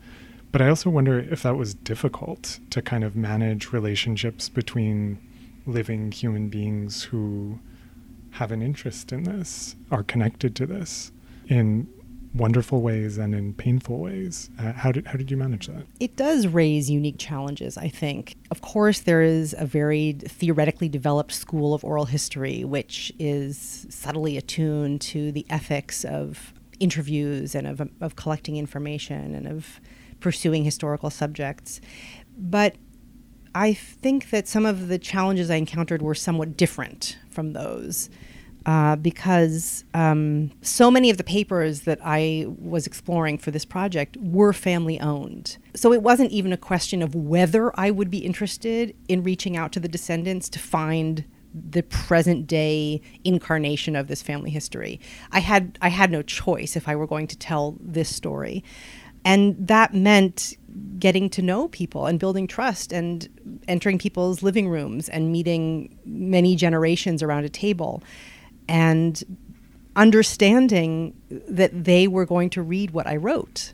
But 0.51 0.61
I 0.61 0.69
also 0.69 0.89
wonder 0.89 1.19
if 1.19 1.43
that 1.43 1.57
was 1.57 1.73
difficult 1.73 2.59
to 2.69 2.81
kind 2.81 3.03
of 3.03 3.15
manage 3.15 3.73
relationships 3.73 4.47
between 4.47 5.19
living 5.67 6.11
human 6.11 6.49
beings 6.49 7.03
who 7.03 7.59
have 8.31 8.51
an 8.51 8.61
interest 8.61 9.11
in 9.11 9.23
this, 9.23 9.75
are 9.91 10.03
connected 10.03 10.55
to 10.55 10.65
this 10.65 11.11
in 11.47 11.87
wonderful 12.33 12.81
ways 12.81 13.17
and 13.17 13.33
in 13.33 13.53
painful 13.53 13.99
ways. 13.99 14.49
Uh, 14.59 14.71
how 14.73 14.91
did 14.91 15.07
how 15.07 15.17
did 15.17 15.31
you 15.31 15.37
manage 15.37 15.67
that? 15.67 15.85
It 15.99 16.15
does 16.15 16.47
raise 16.47 16.89
unique 16.89 17.17
challenges, 17.17 17.77
I 17.77 17.89
think. 17.89 18.35
Of 18.51 18.61
course, 18.61 19.01
there 19.01 19.21
is 19.21 19.55
a 19.57 19.65
very 19.65 20.13
theoretically 20.13 20.89
developed 20.89 21.33
school 21.33 21.73
of 21.73 21.83
oral 21.83 22.05
history 22.05 22.63
which 22.63 23.11
is 23.17 23.87
subtly 23.89 24.37
attuned 24.37 25.01
to 25.01 25.31
the 25.31 25.45
ethics 25.49 26.05
of 26.05 26.53
interviews 26.79 27.55
and 27.55 27.65
of, 27.65 27.89
of 28.01 28.15
collecting 28.15 28.57
information 28.57 29.33
and 29.33 29.47
of 29.47 29.79
pursuing 30.19 30.63
historical 30.63 31.09
subjects. 31.09 31.81
But 32.37 32.75
I 33.55 33.73
think 33.73 34.29
that 34.29 34.47
some 34.47 34.65
of 34.65 34.87
the 34.87 34.97
challenges 34.99 35.49
I 35.49 35.55
encountered 35.55 36.01
were 36.01 36.15
somewhat 36.15 36.57
different 36.57 37.17
from 37.29 37.53
those. 37.53 38.09
uh, 38.67 38.97
because 38.97 39.85
um, 39.93 40.51
so 40.61 40.91
many 40.91 41.09
of 41.09 41.17
the 41.17 41.23
papers 41.23 41.81
that 41.81 41.99
I 42.03 42.45
was 42.59 42.85
exploring 42.85 43.37
for 43.37 43.49
this 43.49 43.63
project 43.63 44.17
were 44.17 44.51
family 44.51 44.99
owned. 44.99 45.57
So 45.73 45.93
it 45.93 46.03
wasn't 46.03 46.31
even 46.31 46.51
a 46.51 46.57
question 46.57 47.01
of 47.01 47.15
whether 47.15 47.71
I 47.79 47.91
would 47.91 48.11
be 48.11 48.19
interested 48.19 48.93
in 49.07 49.23
reaching 49.23 49.55
out 49.55 49.71
to 49.71 49.79
the 49.79 49.87
descendants 49.87 50.49
to 50.49 50.59
find 50.59 51.23
the 51.53 51.81
present 51.83 52.45
day 52.45 53.01
incarnation 53.23 53.95
of 53.95 54.07
this 54.09 54.21
family 54.21 54.51
history. 54.51 54.99
I 55.31 55.39
had 55.39 55.79
I 55.81 55.87
had 55.87 56.11
no 56.11 56.21
choice 56.21 56.75
if 56.75 56.89
I 56.89 56.95
were 56.95 57.07
going 57.07 57.27
to 57.27 57.37
tell 57.37 57.77
this 57.79 58.13
story. 58.13 58.65
And 59.25 59.55
that 59.67 59.93
meant 59.93 60.55
getting 60.99 61.29
to 61.31 61.41
know 61.41 61.67
people 61.67 62.05
and 62.05 62.19
building 62.19 62.47
trust 62.47 62.91
and 62.91 63.27
entering 63.67 63.97
people's 63.97 64.41
living 64.41 64.69
rooms 64.69 65.09
and 65.09 65.31
meeting 65.31 65.97
many 66.05 66.55
generations 66.55 67.21
around 67.21 67.43
a 67.43 67.49
table 67.49 68.03
and 68.67 69.23
understanding 69.95 71.15
that 71.29 71.83
they 71.83 72.07
were 72.07 72.25
going 72.25 72.49
to 72.51 72.61
read 72.61 72.91
what 72.91 73.07
I 73.07 73.15
wrote 73.15 73.73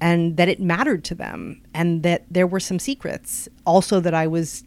and 0.00 0.36
that 0.36 0.48
it 0.48 0.60
mattered 0.60 1.04
to 1.04 1.14
them 1.14 1.62
and 1.72 2.02
that 2.02 2.24
there 2.30 2.46
were 2.46 2.60
some 2.60 2.78
secrets. 2.78 3.48
Also 3.64 4.00
that 4.00 4.14
I 4.14 4.26
was 4.26 4.64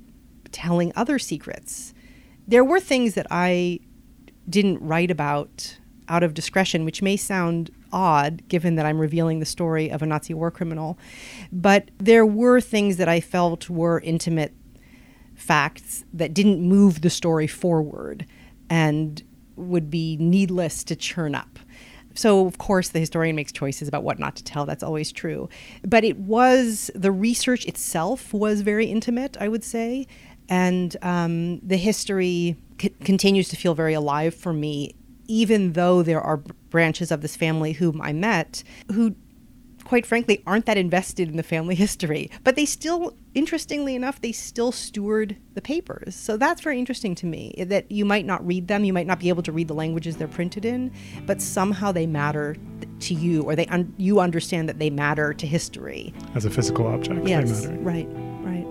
telling 0.52 0.92
other 0.96 1.20
secrets. 1.20 1.94
There 2.48 2.64
were 2.64 2.80
things 2.80 3.14
that 3.14 3.28
I 3.30 3.80
didn't 4.50 4.82
write 4.82 5.12
about 5.12 5.78
out 6.08 6.24
of 6.24 6.34
discretion, 6.34 6.86
which 6.86 7.04
may 7.04 7.16
sound 7.16 7.70
odd 7.92 8.48
given 8.48 8.76
that 8.76 8.86
I'm 8.86 9.00
revealing 9.00 9.40
the 9.40 9.46
story 9.46 9.90
of 9.90 10.02
a 10.02 10.06
Nazi 10.06 10.34
war 10.34 10.52
criminal. 10.52 10.98
But 11.52 11.90
there 11.98 12.26
were 12.26 12.62
things 12.62 12.98
that 12.98 13.08
I 13.08 13.20
felt 13.20 13.70
were 13.70 14.00
intimate 14.02 14.54
facts 15.36 16.04
that 16.14 16.34
didn't 16.34 16.62
move 16.62 17.02
the 17.02 17.10
story 17.10 17.48
forward 17.48 18.26
and 18.70 19.24
would 19.56 19.90
be 19.90 20.18
needless 20.20 20.84
to 20.86 20.96
churn 20.96 21.36
up. 21.36 21.60
So, 22.16 22.46
of 22.46 22.58
course, 22.58 22.90
the 22.90 23.00
historian 23.00 23.36
makes 23.36 23.52
choices 23.52 23.88
about 23.88 24.04
what 24.04 24.20
not 24.20 24.36
to 24.36 24.44
tell. 24.44 24.66
That's 24.66 24.84
always 24.84 25.12
true. 25.12 25.48
But 25.86 26.04
it 26.04 26.18
was, 26.18 26.92
the 26.94 27.12
research 27.12 27.66
itself 27.66 28.34
was 28.34 28.62
very 28.62 28.88
intimate, 28.88 29.38
I 29.40 29.48
would 29.48 29.64
say 29.64 30.08
and 30.50 30.98
um, 31.04 31.60
the 31.60 31.78
history 31.78 32.58
c- 32.82 32.90
continues 33.04 33.48
to 33.50 33.56
feel 33.56 33.76
very 33.76 33.94
alive 33.94 34.34
for 34.34 34.52
me, 34.52 34.96
even 35.30 35.74
though 35.74 36.04
there 36.04 36.22
are 36.22 36.38
branches 36.38 37.12
of 37.12 37.22
this 37.22 37.36
family 37.36 37.74
whom 37.74 38.02
I 38.02 38.12
met 38.12 38.64
who, 38.92 39.16
quite 39.86 40.06
frankly, 40.06 40.44
aren't 40.46 40.66
that 40.66 40.78
invested 40.78 41.30
in 41.30 41.38
the 41.38 41.44
family 41.44 41.76
history. 41.86 42.30
But 42.44 42.56
they 42.56 42.66
still, 42.66 43.16
interestingly 43.34 43.96
enough, 43.96 44.20
they 44.20 44.34
still 44.34 44.72
steward 44.72 45.38
the 45.54 45.62
papers. 45.62 46.16
So 46.16 46.36
that's 46.36 46.62
very 46.62 46.80
interesting 46.80 47.16
to 47.16 47.26
me 47.26 47.54
eh, 47.58 47.64
that 47.66 47.90
you 47.92 48.04
might 48.04 48.26
not 48.26 48.46
read 48.46 48.68
them, 48.68 48.84
you 48.84 48.94
might 48.94 49.08
not 49.08 49.20
be 49.20 49.30
able 49.30 49.44
to 49.44 49.52
read 49.52 49.70
the 49.70 49.74
languages 49.74 50.18
they're 50.18 50.28
printed 50.28 50.66
in, 50.66 50.92
but 51.26 51.42
somehow 51.42 51.92
they 51.92 52.06
matter 52.06 52.58
to 53.02 53.14
you, 53.14 53.44
or 53.44 53.56
they 53.56 53.66
un- 53.68 53.94
you 53.98 54.20
understand 54.20 54.68
that 54.68 54.80
they 54.80 54.90
matter 54.90 55.34
to 55.34 55.48
history 55.48 56.14
as 56.36 56.44
a 56.44 56.50
physical 56.50 56.86
object. 56.88 57.26
Yes, 57.26 57.68
right. 57.68 58.08
Right 58.10 58.68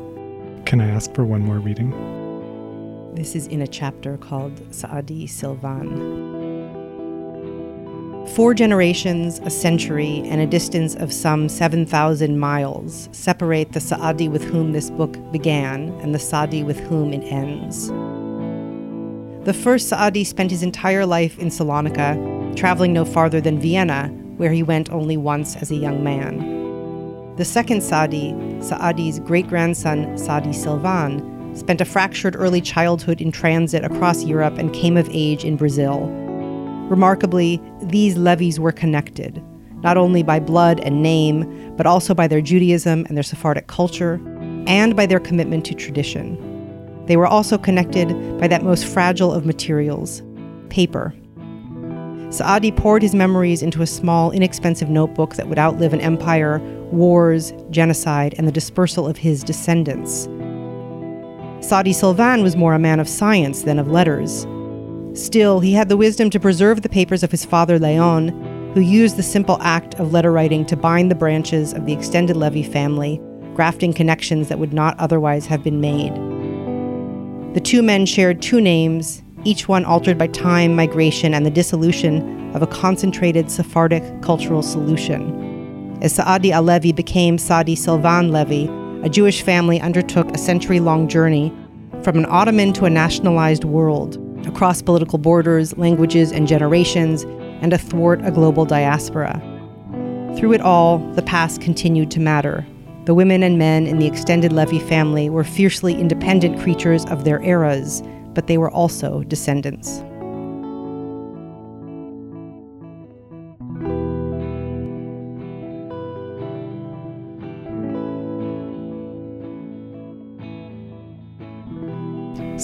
can 0.68 0.82
I 0.82 0.90
ask 0.90 1.14
for 1.14 1.24
one 1.24 1.40
more 1.40 1.60
reading? 1.60 1.92
This 3.14 3.34
is 3.34 3.46
in 3.46 3.62
a 3.62 3.66
chapter 3.66 4.18
called 4.18 4.60
Saadi 4.70 5.26
Silvan. 5.26 6.37
Four 8.34 8.54
generations, 8.54 9.40
a 9.40 9.50
century, 9.50 10.22
and 10.26 10.40
a 10.40 10.46
distance 10.46 10.94
of 10.94 11.12
some 11.12 11.48
7,000 11.48 12.38
miles 12.38 13.08
separate 13.10 13.72
the 13.72 13.80
Saadi 13.80 14.28
with 14.28 14.44
whom 14.44 14.72
this 14.72 14.90
book 14.90 15.16
began 15.32 15.88
and 16.00 16.14
the 16.14 16.18
Saadi 16.18 16.62
with 16.62 16.78
whom 16.78 17.12
it 17.12 17.24
ends. 17.24 17.88
The 19.44 19.54
first 19.54 19.88
Saadi 19.88 20.22
spent 20.24 20.50
his 20.50 20.62
entire 20.62 21.04
life 21.04 21.38
in 21.38 21.48
Salonika, 21.48 22.54
traveling 22.54 22.92
no 22.92 23.04
farther 23.04 23.40
than 23.40 23.60
Vienna, 23.60 24.08
where 24.36 24.52
he 24.52 24.62
went 24.62 24.90
only 24.92 25.16
once 25.16 25.56
as 25.56 25.70
a 25.70 25.76
young 25.76 26.04
man. 26.04 27.34
The 27.36 27.44
second 27.44 27.82
Saadi, 27.82 28.32
Saadi's 28.60 29.18
great 29.20 29.48
grandson 29.48 30.16
Saadi 30.16 30.52
Silvan, 30.52 31.56
spent 31.56 31.80
a 31.80 31.84
fractured 31.84 32.36
early 32.36 32.60
childhood 32.60 33.20
in 33.20 33.32
transit 33.32 33.84
across 33.84 34.24
Europe 34.24 34.58
and 34.58 34.72
came 34.72 34.96
of 34.96 35.08
age 35.10 35.44
in 35.44 35.56
Brazil. 35.56 36.27
Remarkably, 36.88 37.60
these 37.82 38.16
levies 38.16 38.58
were 38.58 38.72
connected, 38.72 39.42
not 39.82 39.96
only 39.96 40.22
by 40.22 40.40
blood 40.40 40.80
and 40.80 41.02
name, 41.02 41.74
but 41.76 41.86
also 41.86 42.14
by 42.14 42.26
their 42.26 42.40
Judaism 42.40 43.04
and 43.06 43.16
their 43.16 43.22
Sephardic 43.22 43.66
culture, 43.66 44.20
and 44.66 44.96
by 44.96 45.06
their 45.06 45.20
commitment 45.20 45.64
to 45.66 45.74
tradition. 45.74 46.36
They 47.06 47.16
were 47.16 47.26
also 47.26 47.56
connected 47.56 48.38
by 48.38 48.48
that 48.48 48.62
most 48.62 48.86
fragile 48.86 49.32
of 49.32 49.46
materials 49.46 50.22
paper. 50.68 51.14
Saadi 52.30 52.70
poured 52.70 53.00
his 53.00 53.14
memories 53.14 53.62
into 53.62 53.80
a 53.80 53.86
small, 53.86 54.30
inexpensive 54.30 54.90
notebook 54.90 55.36
that 55.36 55.48
would 55.48 55.58
outlive 55.58 55.94
an 55.94 56.00
empire, 56.02 56.58
wars, 56.92 57.54
genocide, 57.70 58.34
and 58.36 58.46
the 58.46 58.52
dispersal 58.52 59.06
of 59.06 59.16
his 59.16 59.42
descendants. 59.42 60.28
Saadi 61.66 61.94
Silvan 61.94 62.42
was 62.42 62.56
more 62.56 62.74
a 62.74 62.78
man 62.78 63.00
of 63.00 63.08
science 63.08 63.62
than 63.62 63.78
of 63.78 63.90
letters. 63.90 64.46
Still, 65.18 65.58
he 65.58 65.72
had 65.72 65.88
the 65.88 65.96
wisdom 65.96 66.30
to 66.30 66.38
preserve 66.38 66.82
the 66.82 66.88
papers 66.88 67.24
of 67.24 67.32
his 67.32 67.44
father 67.44 67.76
Leon, 67.76 68.28
who 68.72 68.80
used 68.80 69.16
the 69.16 69.22
simple 69.24 69.58
act 69.60 69.96
of 69.96 70.12
letter 70.12 70.30
writing 70.30 70.64
to 70.66 70.76
bind 70.76 71.10
the 71.10 71.16
branches 71.16 71.72
of 71.72 71.86
the 71.86 71.92
extended 71.92 72.36
Levy 72.36 72.62
family, 72.62 73.20
grafting 73.54 73.92
connections 73.92 74.48
that 74.48 74.60
would 74.60 74.72
not 74.72 74.96
otherwise 75.00 75.44
have 75.46 75.64
been 75.64 75.80
made. 75.80 76.14
The 77.52 77.60
two 77.60 77.82
men 77.82 78.06
shared 78.06 78.40
two 78.40 78.60
names, 78.60 79.24
each 79.42 79.66
one 79.66 79.84
altered 79.84 80.18
by 80.18 80.28
time, 80.28 80.76
migration, 80.76 81.34
and 81.34 81.44
the 81.44 81.50
dissolution 81.50 82.54
of 82.54 82.62
a 82.62 82.68
concentrated 82.68 83.50
Sephardic 83.50 84.22
cultural 84.22 84.62
solution. 84.62 85.98
As 86.00 86.14
Saadi 86.14 86.50
Alevi 86.50 86.94
became 86.94 87.38
Saadi 87.38 87.74
Silvan 87.74 88.30
Levy, 88.30 88.70
a 89.02 89.08
Jewish 89.08 89.42
family 89.42 89.80
undertook 89.80 90.30
a 90.30 90.38
century 90.38 90.78
long 90.78 91.08
journey 91.08 91.52
from 92.04 92.18
an 92.18 92.26
Ottoman 92.26 92.72
to 92.74 92.84
a 92.84 92.90
nationalized 92.90 93.64
world, 93.64 94.16
across 94.48 94.82
political 94.82 95.18
borders, 95.18 95.76
languages, 95.76 96.32
and 96.32 96.48
generations, 96.48 97.22
and 97.62 97.72
athwart 97.72 98.20
a 98.24 98.30
global 98.30 98.64
diaspora. 98.64 99.40
Through 100.36 100.54
it 100.54 100.60
all, 100.60 100.98
the 101.14 101.22
past 101.22 101.60
continued 101.60 102.10
to 102.12 102.20
matter. 102.20 102.66
The 103.04 103.14
women 103.14 103.42
and 103.42 103.58
men 103.58 103.86
in 103.86 103.98
the 103.98 104.06
extended 104.06 104.52
Levy 104.52 104.80
family 104.80 105.30
were 105.30 105.44
fiercely 105.44 105.94
independent 105.94 106.60
creatures 106.60 107.04
of 107.06 107.24
their 107.24 107.42
eras 107.42 108.02
but 108.38 108.46
they 108.46 108.56
were 108.56 108.70
also 108.70 109.24
descendants. 109.24 110.04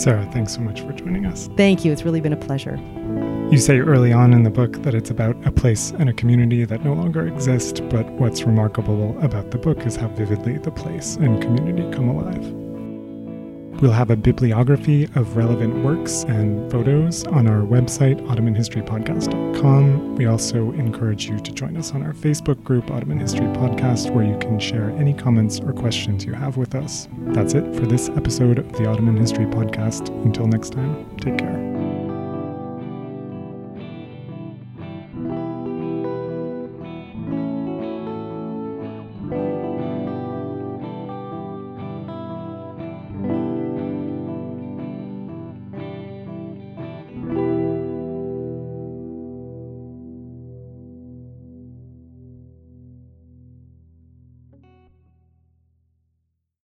Sarah, 0.05 0.29
thanks 0.33 0.53
so 0.53 0.61
much 0.61 0.83
for 0.83 0.93
joining 0.93 1.25
us. 1.25 1.49
Thank 1.57 1.83
you. 1.83 1.91
It's 1.91 2.03
really 2.03 2.21
been 2.21 2.35
a 2.35 2.37
pleasure. 2.37 2.77
You 3.51 3.57
say 3.57 3.79
early 3.79 4.13
on 4.13 4.35
in 4.35 4.43
the 4.43 4.51
book 4.51 4.83
that 4.83 4.95
it's 4.95 5.09
about 5.09 5.35
a 5.47 5.51
place 5.51 5.93
and 5.93 6.11
a 6.11 6.13
community 6.13 6.67
that 6.67 6.85
no 6.85 6.93
longer 6.93 7.27
exist, 7.27 7.81
but 7.89 8.05
what's 8.13 8.43
remarkable 8.43 9.19
about 9.25 9.51
the 9.51 9.57
book 9.57 9.87
is 9.87 9.97
how 9.97 10.09
vividly 10.09 10.59
the 10.59 10.71
place 10.71 11.17
and 11.17 11.41
community 11.41 11.91
come 11.91 12.11
alive. 12.11 12.64
We'll 13.81 13.93
have 13.93 14.11
a 14.11 14.17
bibliography 14.17 15.05
of 15.15 15.37
relevant 15.37 15.85
works 15.85 16.25
and 16.25 16.71
photos 16.71 17.25
on 17.27 17.47
our 17.47 17.63
website, 17.63 18.21
OttomanHistoryPodcast.com. 18.27 20.17
We 20.17 20.27
also 20.27 20.73
encourage 20.73 21.29
you 21.29 21.39
to 21.41 21.53
join 21.53 21.77
us 21.77 21.93
on 21.93 22.03
our 22.03 22.13
Facebook 22.13 22.63
group, 22.65 22.91
Ottoman 22.91 23.19
History 23.19 23.47
Podcast, 23.47 24.11
where 24.15 24.25
you 24.25 24.39
can 24.39 24.59
share 24.59 24.91
any 24.91 25.13
comments 25.13 25.61
or 25.61 25.73
questions 25.73 26.25
you 26.25 26.33
have 26.35 26.57
with 26.57 26.75
us. 26.75 27.09
That's 27.19 27.55
it 27.55 27.75
for 27.75 27.87
this 27.87 28.09
episode 28.11 28.59
of 28.59 28.73
the 28.73 28.87
Ottoman 28.87 29.17
History 29.17 29.47
Podcast. 29.47 30.09
Until 30.25 30.47
next 30.47 30.71
time, 30.73 31.17
take 31.19 31.39
care. 31.39 31.74